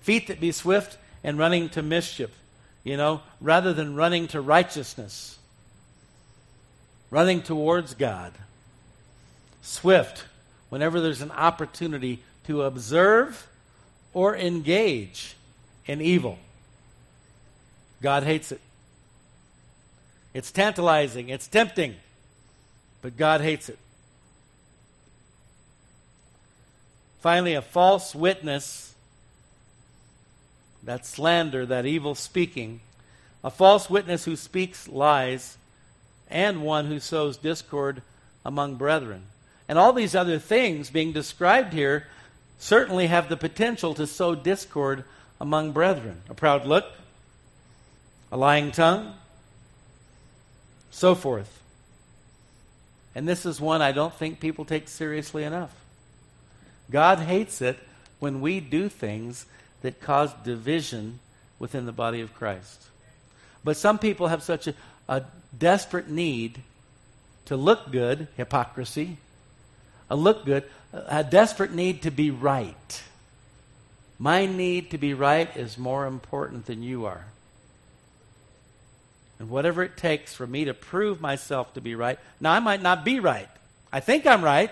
[0.02, 2.30] Feet that be swift and running to mischief,
[2.84, 5.39] you know, rather than running to righteousness,
[7.10, 8.34] running towards God.
[9.62, 10.26] Swift,
[10.70, 13.48] whenever there's an opportunity to observe
[14.14, 15.36] or engage
[15.86, 16.40] in evil.
[18.02, 18.62] God hates it.
[20.34, 21.96] It's tantalizing, it's tempting,
[23.02, 23.80] but God hates it.
[27.20, 28.94] Finally, a false witness
[30.84, 32.80] that slander, that evil speaking,
[33.44, 35.58] a false witness who speaks lies,
[36.30, 38.02] and one who sows discord
[38.46, 39.24] among brethren.
[39.68, 42.08] And all these other things being described here
[42.58, 45.04] certainly have the potential to sow discord
[45.40, 46.22] among brethren.
[46.30, 46.86] A proud look,
[48.32, 49.14] a lying tongue,
[50.92, 51.62] so forth.
[53.16, 55.74] And this is one I don't think people take seriously enough.
[56.92, 57.78] God hates it
[58.20, 59.46] when we do things
[59.82, 61.20] that cause division
[61.58, 62.84] within the body of Christ.
[63.64, 64.74] But some people have such a,
[65.08, 65.24] a
[65.58, 66.62] desperate need
[67.46, 69.18] to look good, hypocrisy,
[70.10, 73.04] a look good, a desperate need to be right.
[74.18, 77.26] My need to be right is more important than you are.
[79.40, 82.82] And whatever it takes for me to prove myself to be right, now I might
[82.82, 83.48] not be right.
[83.92, 84.72] I think I'm right,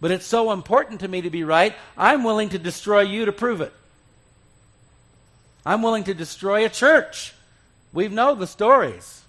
[0.00, 3.32] but it's so important to me to be right, I'm willing to destroy you to
[3.32, 3.72] prove it.
[5.66, 7.34] I'm willing to destroy a church.
[7.92, 9.22] We know the stories.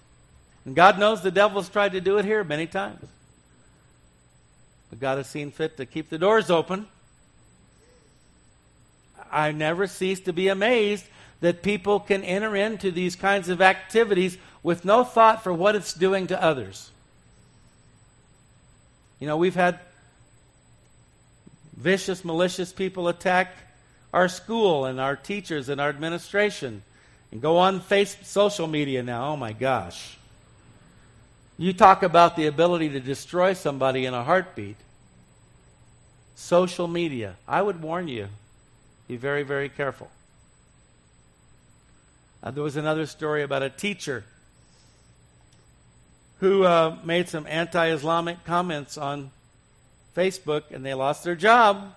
[0.64, 3.06] And God knows the devil's tried to do it here many times.
[4.90, 6.86] But God has seen fit to keep the doors open.
[9.30, 11.04] I never cease to be amazed
[11.40, 15.94] that people can enter into these kinds of activities with no thought for what it's
[15.94, 16.90] doing to others.
[19.20, 19.78] You know, we've had
[21.76, 23.54] vicious, malicious people attack
[24.12, 26.82] our school and our teachers and our administration
[27.32, 29.32] and go on face social media now.
[29.32, 30.16] Oh my gosh.
[31.58, 34.76] You talk about the ability to destroy somebody in a heartbeat.
[36.34, 37.36] Social media.
[37.46, 38.28] I would warn you.
[39.06, 40.10] Be very, very careful.
[42.42, 44.24] Uh, there was another story about a teacher
[46.38, 49.30] who uh, made some anti Islamic comments on
[50.16, 51.94] Facebook and they lost their job.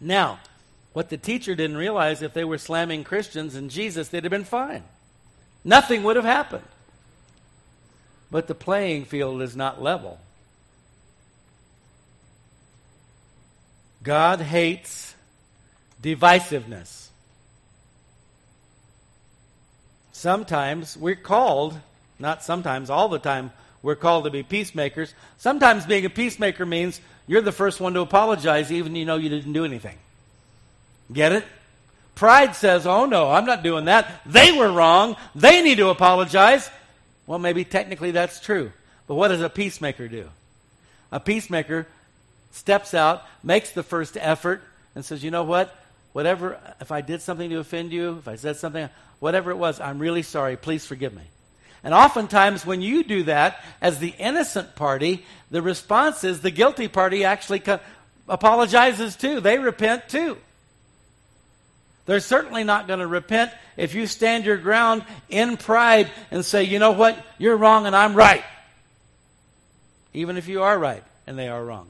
[0.00, 0.38] Now,
[0.92, 4.44] what the teacher didn't realize if they were slamming Christians and Jesus, they'd have been
[4.44, 4.82] fine.
[5.64, 6.64] Nothing would have happened.
[8.30, 10.18] But the playing field is not level.
[14.02, 15.14] God hates
[16.02, 17.08] divisiveness.
[20.12, 21.78] Sometimes we're called,
[22.18, 25.14] not sometimes, all the time, we're called to be peacemakers.
[25.38, 29.28] Sometimes being a peacemaker means you're the first one to apologize, even you know you
[29.28, 29.96] didn't do anything.
[31.12, 31.44] Get it?
[32.14, 34.22] Pride says, oh no, I'm not doing that.
[34.26, 35.16] They were wrong.
[35.34, 36.68] They need to apologize.
[37.26, 38.72] Well, maybe technically that's true.
[39.06, 40.28] But what does a peacemaker do?
[41.12, 41.86] A peacemaker
[42.50, 44.62] steps out, makes the first effort,
[44.94, 45.74] and says, you know what?
[46.12, 48.88] Whatever, if I did something to offend you, if I said something,
[49.20, 50.56] whatever it was, I'm really sorry.
[50.56, 51.22] Please forgive me.
[51.84, 56.88] And oftentimes, when you do that as the innocent party, the response is the guilty
[56.88, 57.80] party actually co-
[58.28, 59.40] apologizes too.
[59.40, 60.38] They repent too.
[62.08, 66.62] They're certainly not going to repent if you stand your ground in pride and say,
[66.62, 68.42] you know what, you're wrong and I'm right.
[70.14, 71.86] Even if you are right and they are wrong.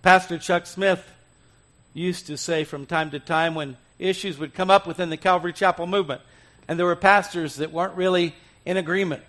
[0.00, 1.06] Pastor Chuck Smith
[1.92, 5.52] used to say from time to time when issues would come up within the Calvary
[5.52, 6.22] Chapel movement,
[6.68, 8.34] and there were pastors that weren't really
[8.64, 9.22] in agreement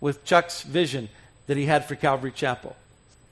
[0.00, 1.08] with Chuck's vision
[1.46, 2.74] that he had for Calvary Chapel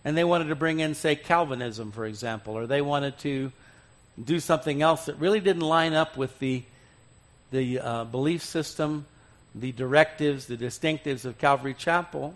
[0.05, 3.53] and they wanted to bring in, say, Calvinism, for example, or they wanted to
[4.23, 6.63] do something else that really didn't line up with the,
[7.51, 9.05] the uh, belief system,
[9.55, 12.35] the directives, the distinctives of Calvary Chapel.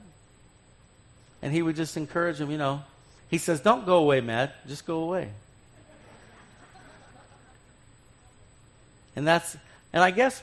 [1.43, 2.83] And he would just encourage them, you know.
[3.31, 5.29] He says, Don't go away, mad, just go away.
[9.17, 9.57] and that's,
[9.93, 10.43] and I guess,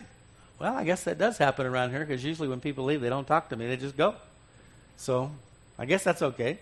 [0.59, 3.28] well, I guess that does happen around here because usually when people leave, they don't
[3.28, 4.15] talk to me, they just go.
[4.97, 5.32] So
[5.78, 6.59] I guess that's okay.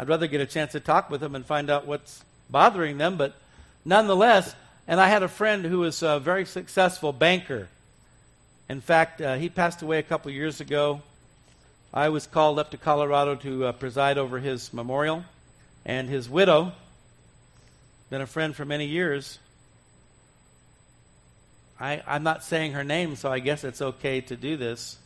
[0.00, 3.18] I'd rather get a chance to talk with them and find out what's bothering them,
[3.18, 3.36] but
[3.84, 4.54] nonetheless,
[4.88, 7.68] and I had a friend who was a very successful banker.
[8.70, 11.02] In fact, uh, he passed away a couple years ago.
[11.92, 15.22] I was called up to Colorado to uh, preside over his memorial,
[15.84, 16.72] and his widow,
[18.08, 19.38] been a friend for many years.
[21.78, 24.96] I, I'm not saying her name, so I guess it's okay to do this.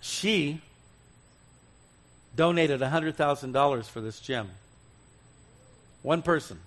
[0.00, 0.62] She
[2.34, 4.50] donated $100,000 for this gym.
[6.02, 6.58] One person.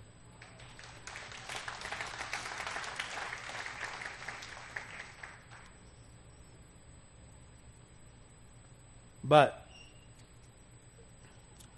[9.23, 9.65] But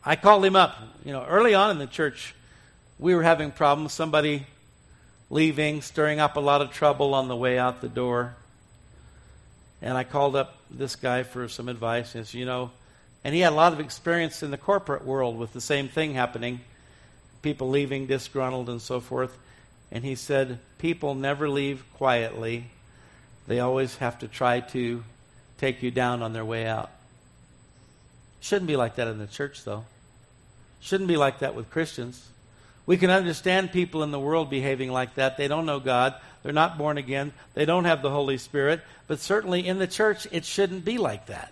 [0.03, 0.75] I called him up.
[1.05, 2.35] You know, early on in the church,
[2.99, 3.93] we were having problems.
[3.93, 4.45] Somebody
[5.29, 8.35] leaving, stirring up a lot of trouble on the way out the door.
[9.81, 12.15] And I called up this guy for some advice.
[12.15, 12.71] And said, you know,
[13.27, 16.13] and he had a lot of experience in the corporate world with the same thing
[16.13, 16.61] happening
[17.41, 19.37] people leaving disgruntled and so forth.
[19.91, 22.67] And he said, People never leave quietly,
[23.45, 25.03] they always have to try to
[25.57, 26.89] take you down on their way out.
[28.39, 29.83] Shouldn't be like that in the church, though.
[30.79, 32.25] Shouldn't be like that with Christians.
[32.85, 35.35] We can understand people in the world behaving like that.
[35.35, 36.15] They don't know God.
[36.43, 37.33] They're not born again.
[37.55, 38.79] They don't have the Holy Spirit.
[39.05, 41.51] But certainly in the church, it shouldn't be like that.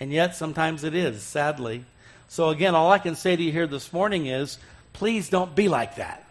[0.00, 1.84] And yet, sometimes it is, sadly.
[2.28, 4.58] So, again, all I can say to you here this morning is
[4.92, 6.24] please don't be like that.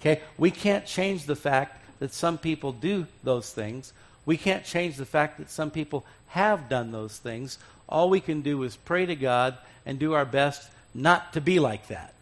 [0.00, 0.22] Okay?
[0.38, 3.92] We can't change the fact that some people do those things.
[4.24, 7.58] We can't change the fact that some people have done those things.
[7.88, 11.58] All we can do is pray to God and do our best not to be
[11.58, 12.14] like that.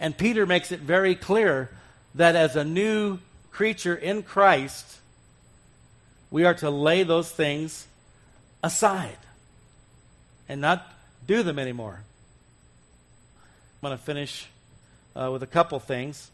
[0.00, 1.70] And Peter makes it very clear
[2.14, 3.18] that as a new
[3.50, 4.98] creature in Christ,
[6.30, 7.86] we are to lay those things
[8.64, 9.18] aside
[10.48, 10.90] and not
[11.26, 12.00] do them anymore.
[13.82, 14.46] I'm going to finish
[15.14, 16.30] uh, with a couple things.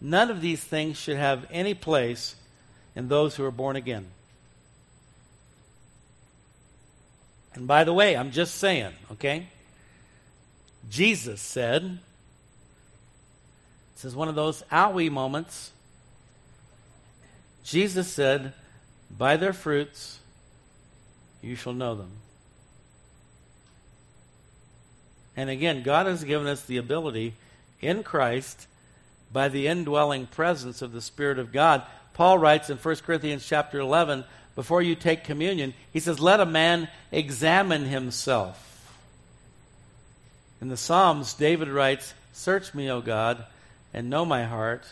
[0.00, 2.34] None of these things should have any place
[2.96, 4.06] in those who are born again.
[7.54, 9.48] And by the way, I'm just saying, okay?
[10.88, 11.98] Jesus said,
[13.94, 15.70] this is one of those owie moments.
[17.62, 18.54] Jesus said,
[19.16, 20.18] By their fruits
[21.42, 22.10] you shall know them.
[25.36, 27.34] And again, God has given us the ability
[27.80, 28.66] in Christ
[29.32, 31.82] by the indwelling presence of the Spirit of God.
[32.14, 34.24] Paul writes in 1 Corinthians chapter 11,
[34.54, 38.68] before you take communion, he says, Let a man examine himself.
[40.60, 43.44] In the Psalms, David writes, Search me, O God,
[43.94, 44.84] and know my heart.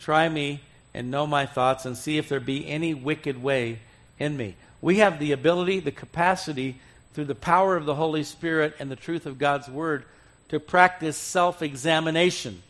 [0.00, 0.60] Try me
[0.92, 3.78] and know my thoughts, and see if there be any wicked way
[4.18, 4.56] in me.
[4.84, 6.78] We have the ability, the capacity,
[7.14, 10.04] through the power of the Holy Spirit and the truth of God's Word,
[10.50, 12.62] to practice self examination.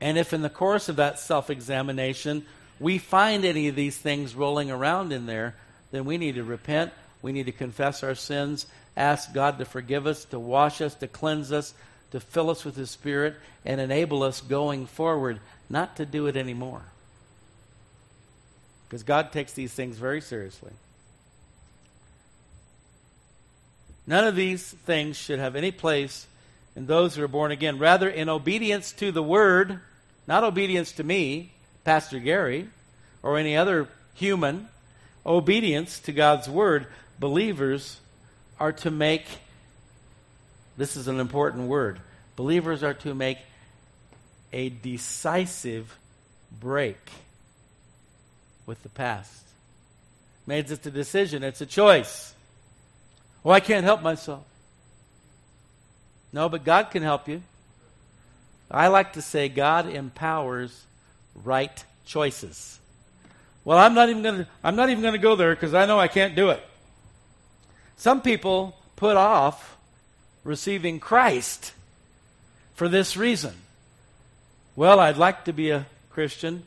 [0.00, 2.46] And if in the course of that self examination
[2.80, 5.56] we find any of these things rolling around in there,
[5.90, 6.90] then we need to repent.
[7.20, 8.64] We need to confess our sins,
[8.96, 11.74] ask God to forgive us, to wash us, to cleanse us,
[12.12, 13.34] to fill us with His Spirit,
[13.66, 16.84] and enable us going forward not to do it anymore
[18.92, 20.70] because God takes these things very seriously.
[24.06, 26.26] None of these things should have any place
[26.76, 27.78] in those who are born again.
[27.78, 29.80] Rather, in obedience to the Word,
[30.26, 31.52] not obedience to me,
[31.84, 32.68] Pastor Gary,
[33.22, 34.68] or any other human,
[35.24, 36.86] obedience to God's Word,
[37.18, 37.98] believers
[38.60, 39.24] are to make,
[40.76, 41.98] this is an important word,
[42.36, 43.38] believers are to make
[44.52, 45.96] a decisive
[46.60, 46.98] break
[48.72, 49.42] with the past.
[50.46, 52.32] Made it a decision, it's a choice.
[53.44, 54.44] Well, I can't help myself.
[56.32, 57.42] No, but God can help you.
[58.70, 60.86] I like to say God empowers
[61.44, 62.78] right choices.
[63.62, 65.84] Well, I'm not even going to I'm not even going to go there because I
[65.84, 66.64] know I can't do it.
[67.98, 69.76] Some people put off
[70.44, 71.74] receiving Christ
[72.74, 73.52] for this reason.
[74.76, 76.62] Well, I'd like to be a Christian.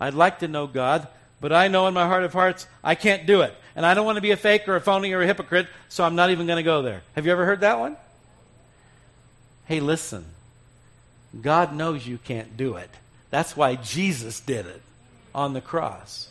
[0.00, 1.08] I'd like to know God,
[1.42, 3.54] but I know in my heart of hearts I can't do it.
[3.74, 6.04] And I don't want to be a fake or a phony or a hypocrite, so
[6.04, 7.02] I'm not even going to go there.
[7.16, 7.96] Have you ever heard that one?
[9.66, 10.24] Hey, listen.
[11.38, 12.90] God knows you can't do it.
[13.30, 14.82] That's why Jesus did it
[15.34, 16.28] on the cross.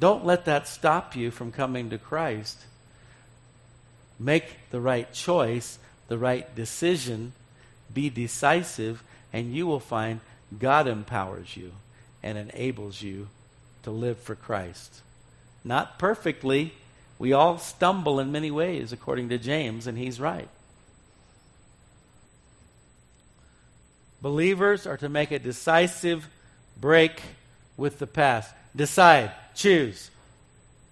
[0.00, 2.64] Don't let that stop you from coming to Christ.
[4.18, 7.32] Make the right choice, the right decision,
[7.92, 9.02] be decisive,
[9.32, 10.20] and you will find
[10.58, 11.72] God empowers you
[12.22, 13.28] and enables you
[13.86, 15.00] to live for Christ.
[15.62, 16.72] Not perfectly.
[17.20, 20.48] We all stumble in many ways, according to James, and he's right.
[24.20, 26.28] Believers are to make a decisive
[26.80, 27.22] break
[27.76, 28.52] with the past.
[28.74, 30.10] Decide, choose.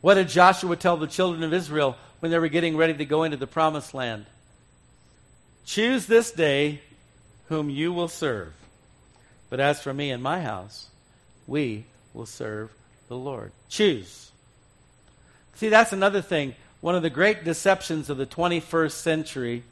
[0.01, 3.25] What did Joshua tell the children of Israel when they were getting ready to go
[3.25, 4.25] into the promised land?
[5.67, 6.81] Choose this day
[7.49, 8.53] whom you will serve.
[9.51, 10.87] But as for me and my house,
[11.49, 12.71] we will serve
[13.09, 13.53] the Lord.
[13.69, 14.31] Choose.
[15.55, 16.55] See, that's another thing.
[16.81, 19.63] One of the great deceptions of the 21st century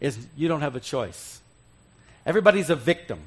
[0.00, 1.40] is you don't have a choice.
[2.24, 3.20] Everybody's a victim.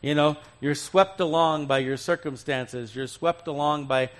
[0.00, 4.10] You know, you're swept along by your circumstances, you're swept along by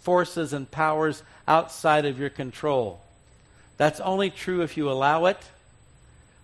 [0.00, 3.00] forces and powers outside of your control.
[3.76, 5.38] That's only true if you allow it,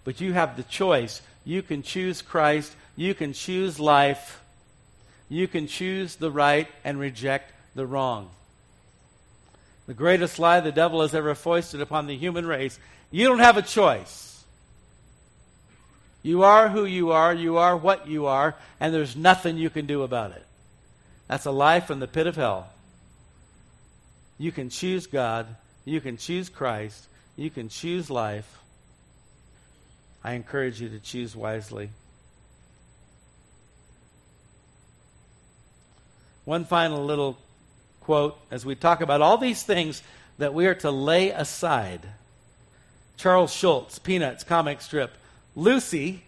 [0.05, 1.23] but you have the choice.
[1.45, 4.42] You can choose Christ, you can choose life,
[5.33, 8.29] you can choose the right and reject the wrong.
[9.87, 12.79] The greatest lie the devil has ever foisted upon the human race
[13.11, 14.43] you don't have a choice.
[16.23, 19.87] You are who you are, you are what you are, and there's nothing you can
[19.87, 20.47] do about it.
[21.29, 22.71] That's a lie from the pit of hell.
[24.39, 25.47] You can choose God,
[25.85, 27.07] you can choose Christ,
[27.37, 28.59] you can choose life.
[30.25, 31.91] I encourage you to choose wisely.
[36.45, 37.39] One final little
[38.01, 40.03] quote as we talk about all these things
[40.39, 42.01] that we are to lay aside.
[43.17, 45.13] Charles Schulz, Peanuts comic strip.
[45.55, 46.23] Lucy,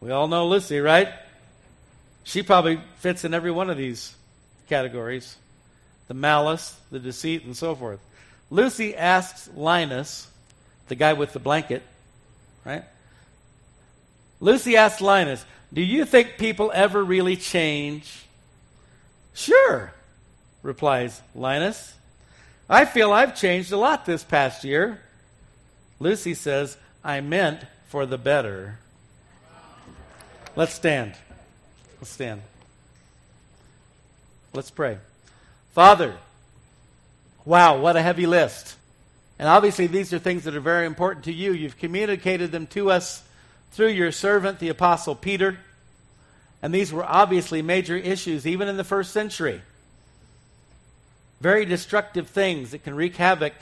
[0.00, 1.08] we all know Lucy, right?
[2.24, 4.14] She probably fits in every one of these
[4.68, 5.36] categories
[6.08, 7.98] the malice, the deceit, and so forth.
[8.50, 10.28] Lucy asks Linus,
[10.88, 11.82] the guy with the blanket,
[12.64, 12.84] right?
[14.38, 18.25] Lucy asks Linus, Do you think people ever really change?
[19.36, 19.92] Sure,
[20.62, 21.92] replies Linus.
[22.70, 25.02] I feel I've changed a lot this past year.
[26.00, 28.78] Lucy says, I meant for the better.
[30.56, 31.12] Let's stand.
[32.00, 32.40] Let's stand.
[34.54, 34.96] Let's pray.
[35.74, 36.16] Father,
[37.44, 38.76] wow, what a heavy list.
[39.38, 41.52] And obviously, these are things that are very important to you.
[41.52, 43.22] You've communicated them to us
[43.72, 45.58] through your servant, the Apostle Peter.
[46.66, 49.62] And these were obviously major issues, even in the first century.
[51.40, 53.52] Very destructive things that can wreak havoc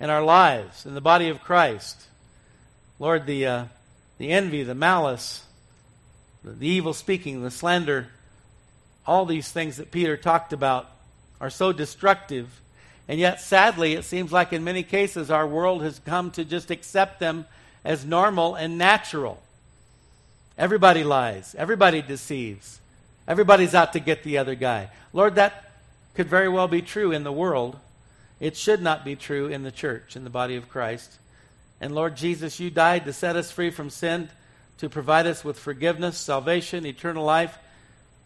[0.00, 2.02] in our lives, in the body of Christ.
[2.98, 3.64] Lord, the, uh,
[4.18, 5.44] the envy, the malice,
[6.42, 8.08] the evil speaking, the slander,
[9.06, 10.90] all these things that Peter talked about
[11.40, 12.60] are so destructive.
[13.06, 16.72] And yet, sadly, it seems like in many cases our world has come to just
[16.72, 17.46] accept them
[17.84, 19.40] as normal and natural.
[20.58, 22.80] Everybody lies, everybody deceives,
[23.26, 24.90] everybody's out to get the other guy.
[25.12, 25.72] Lord, that
[26.14, 27.78] could very well be true in the world.
[28.38, 31.18] It should not be true in the church, in the body of Christ.
[31.80, 34.28] And Lord Jesus, you died to set us free from sin,
[34.78, 37.56] to provide us with forgiveness, salvation, eternal life.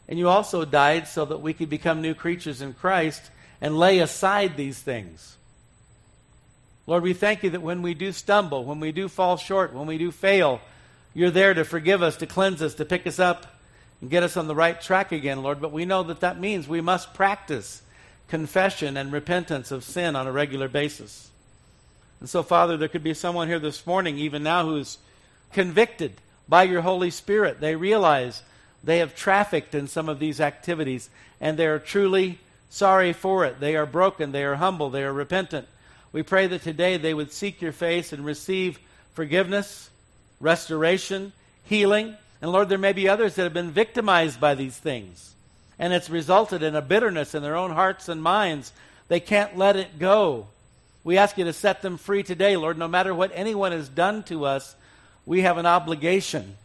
[0.08, 3.22] And you also died so that we could become new creatures in Christ
[3.60, 5.36] and lay aside these things.
[6.86, 9.86] Lord, we thank you that when we do stumble, when we do fall short, when
[9.86, 10.60] we do fail,
[11.16, 13.46] you're there to forgive us, to cleanse us, to pick us up,
[14.02, 15.62] and get us on the right track again, Lord.
[15.62, 17.80] But we know that that means we must practice
[18.28, 21.30] confession and repentance of sin on a regular basis.
[22.20, 24.98] And so, Father, there could be someone here this morning, even now, who's
[25.54, 26.12] convicted
[26.50, 27.60] by your Holy Spirit.
[27.60, 28.42] They realize
[28.84, 31.08] they have trafficked in some of these activities,
[31.40, 33.58] and they are truly sorry for it.
[33.58, 35.66] They are broken, they are humble, they are repentant.
[36.12, 38.78] We pray that today they would seek your face and receive
[39.14, 39.88] forgiveness,
[40.40, 41.32] restoration,
[41.64, 42.16] healing.
[42.40, 45.34] And Lord, there may be others that have been victimized by these things.
[45.78, 48.72] And it's resulted in a bitterness in their own hearts and minds.
[49.08, 50.48] They can't let it go.
[51.04, 52.78] We ask you to set them free today, Lord.
[52.78, 54.74] No matter what anyone has done to us,
[55.24, 56.56] we have an obligation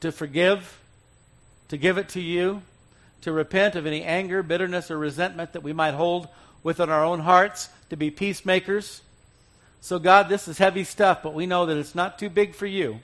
[0.00, 0.80] to forgive,
[1.68, 2.62] to give it to you,
[3.20, 6.26] to repent of any anger, bitterness, or resentment that we might hold
[6.64, 9.00] within our own hearts, to be peacemakers.
[9.82, 12.66] So, God, this is heavy stuff, but we know that it's not too big for
[12.66, 13.00] you.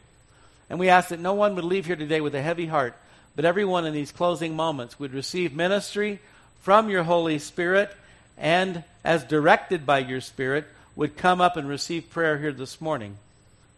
[0.71, 2.95] And we ask that no one would leave here today with a heavy heart,
[3.35, 6.21] but everyone in these closing moments would receive ministry
[6.63, 7.91] from your Holy Spirit
[8.37, 13.17] and, as directed by your Spirit, would come up and receive prayer here this morning.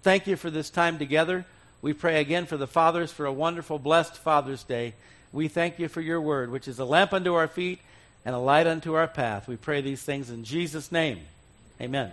[0.03, 1.46] Thank you for this time together.
[1.80, 4.92] We pray again for the fathers for a wonderful, blessed Father's Day.
[5.32, 7.78] We thank you for your word, which is a lamp unto our feet
[8.26, 9.48] and a light unto our path.
[9.48, 11.20] We pray these things in Jesus' name.
[11.80, 12.12] Amen.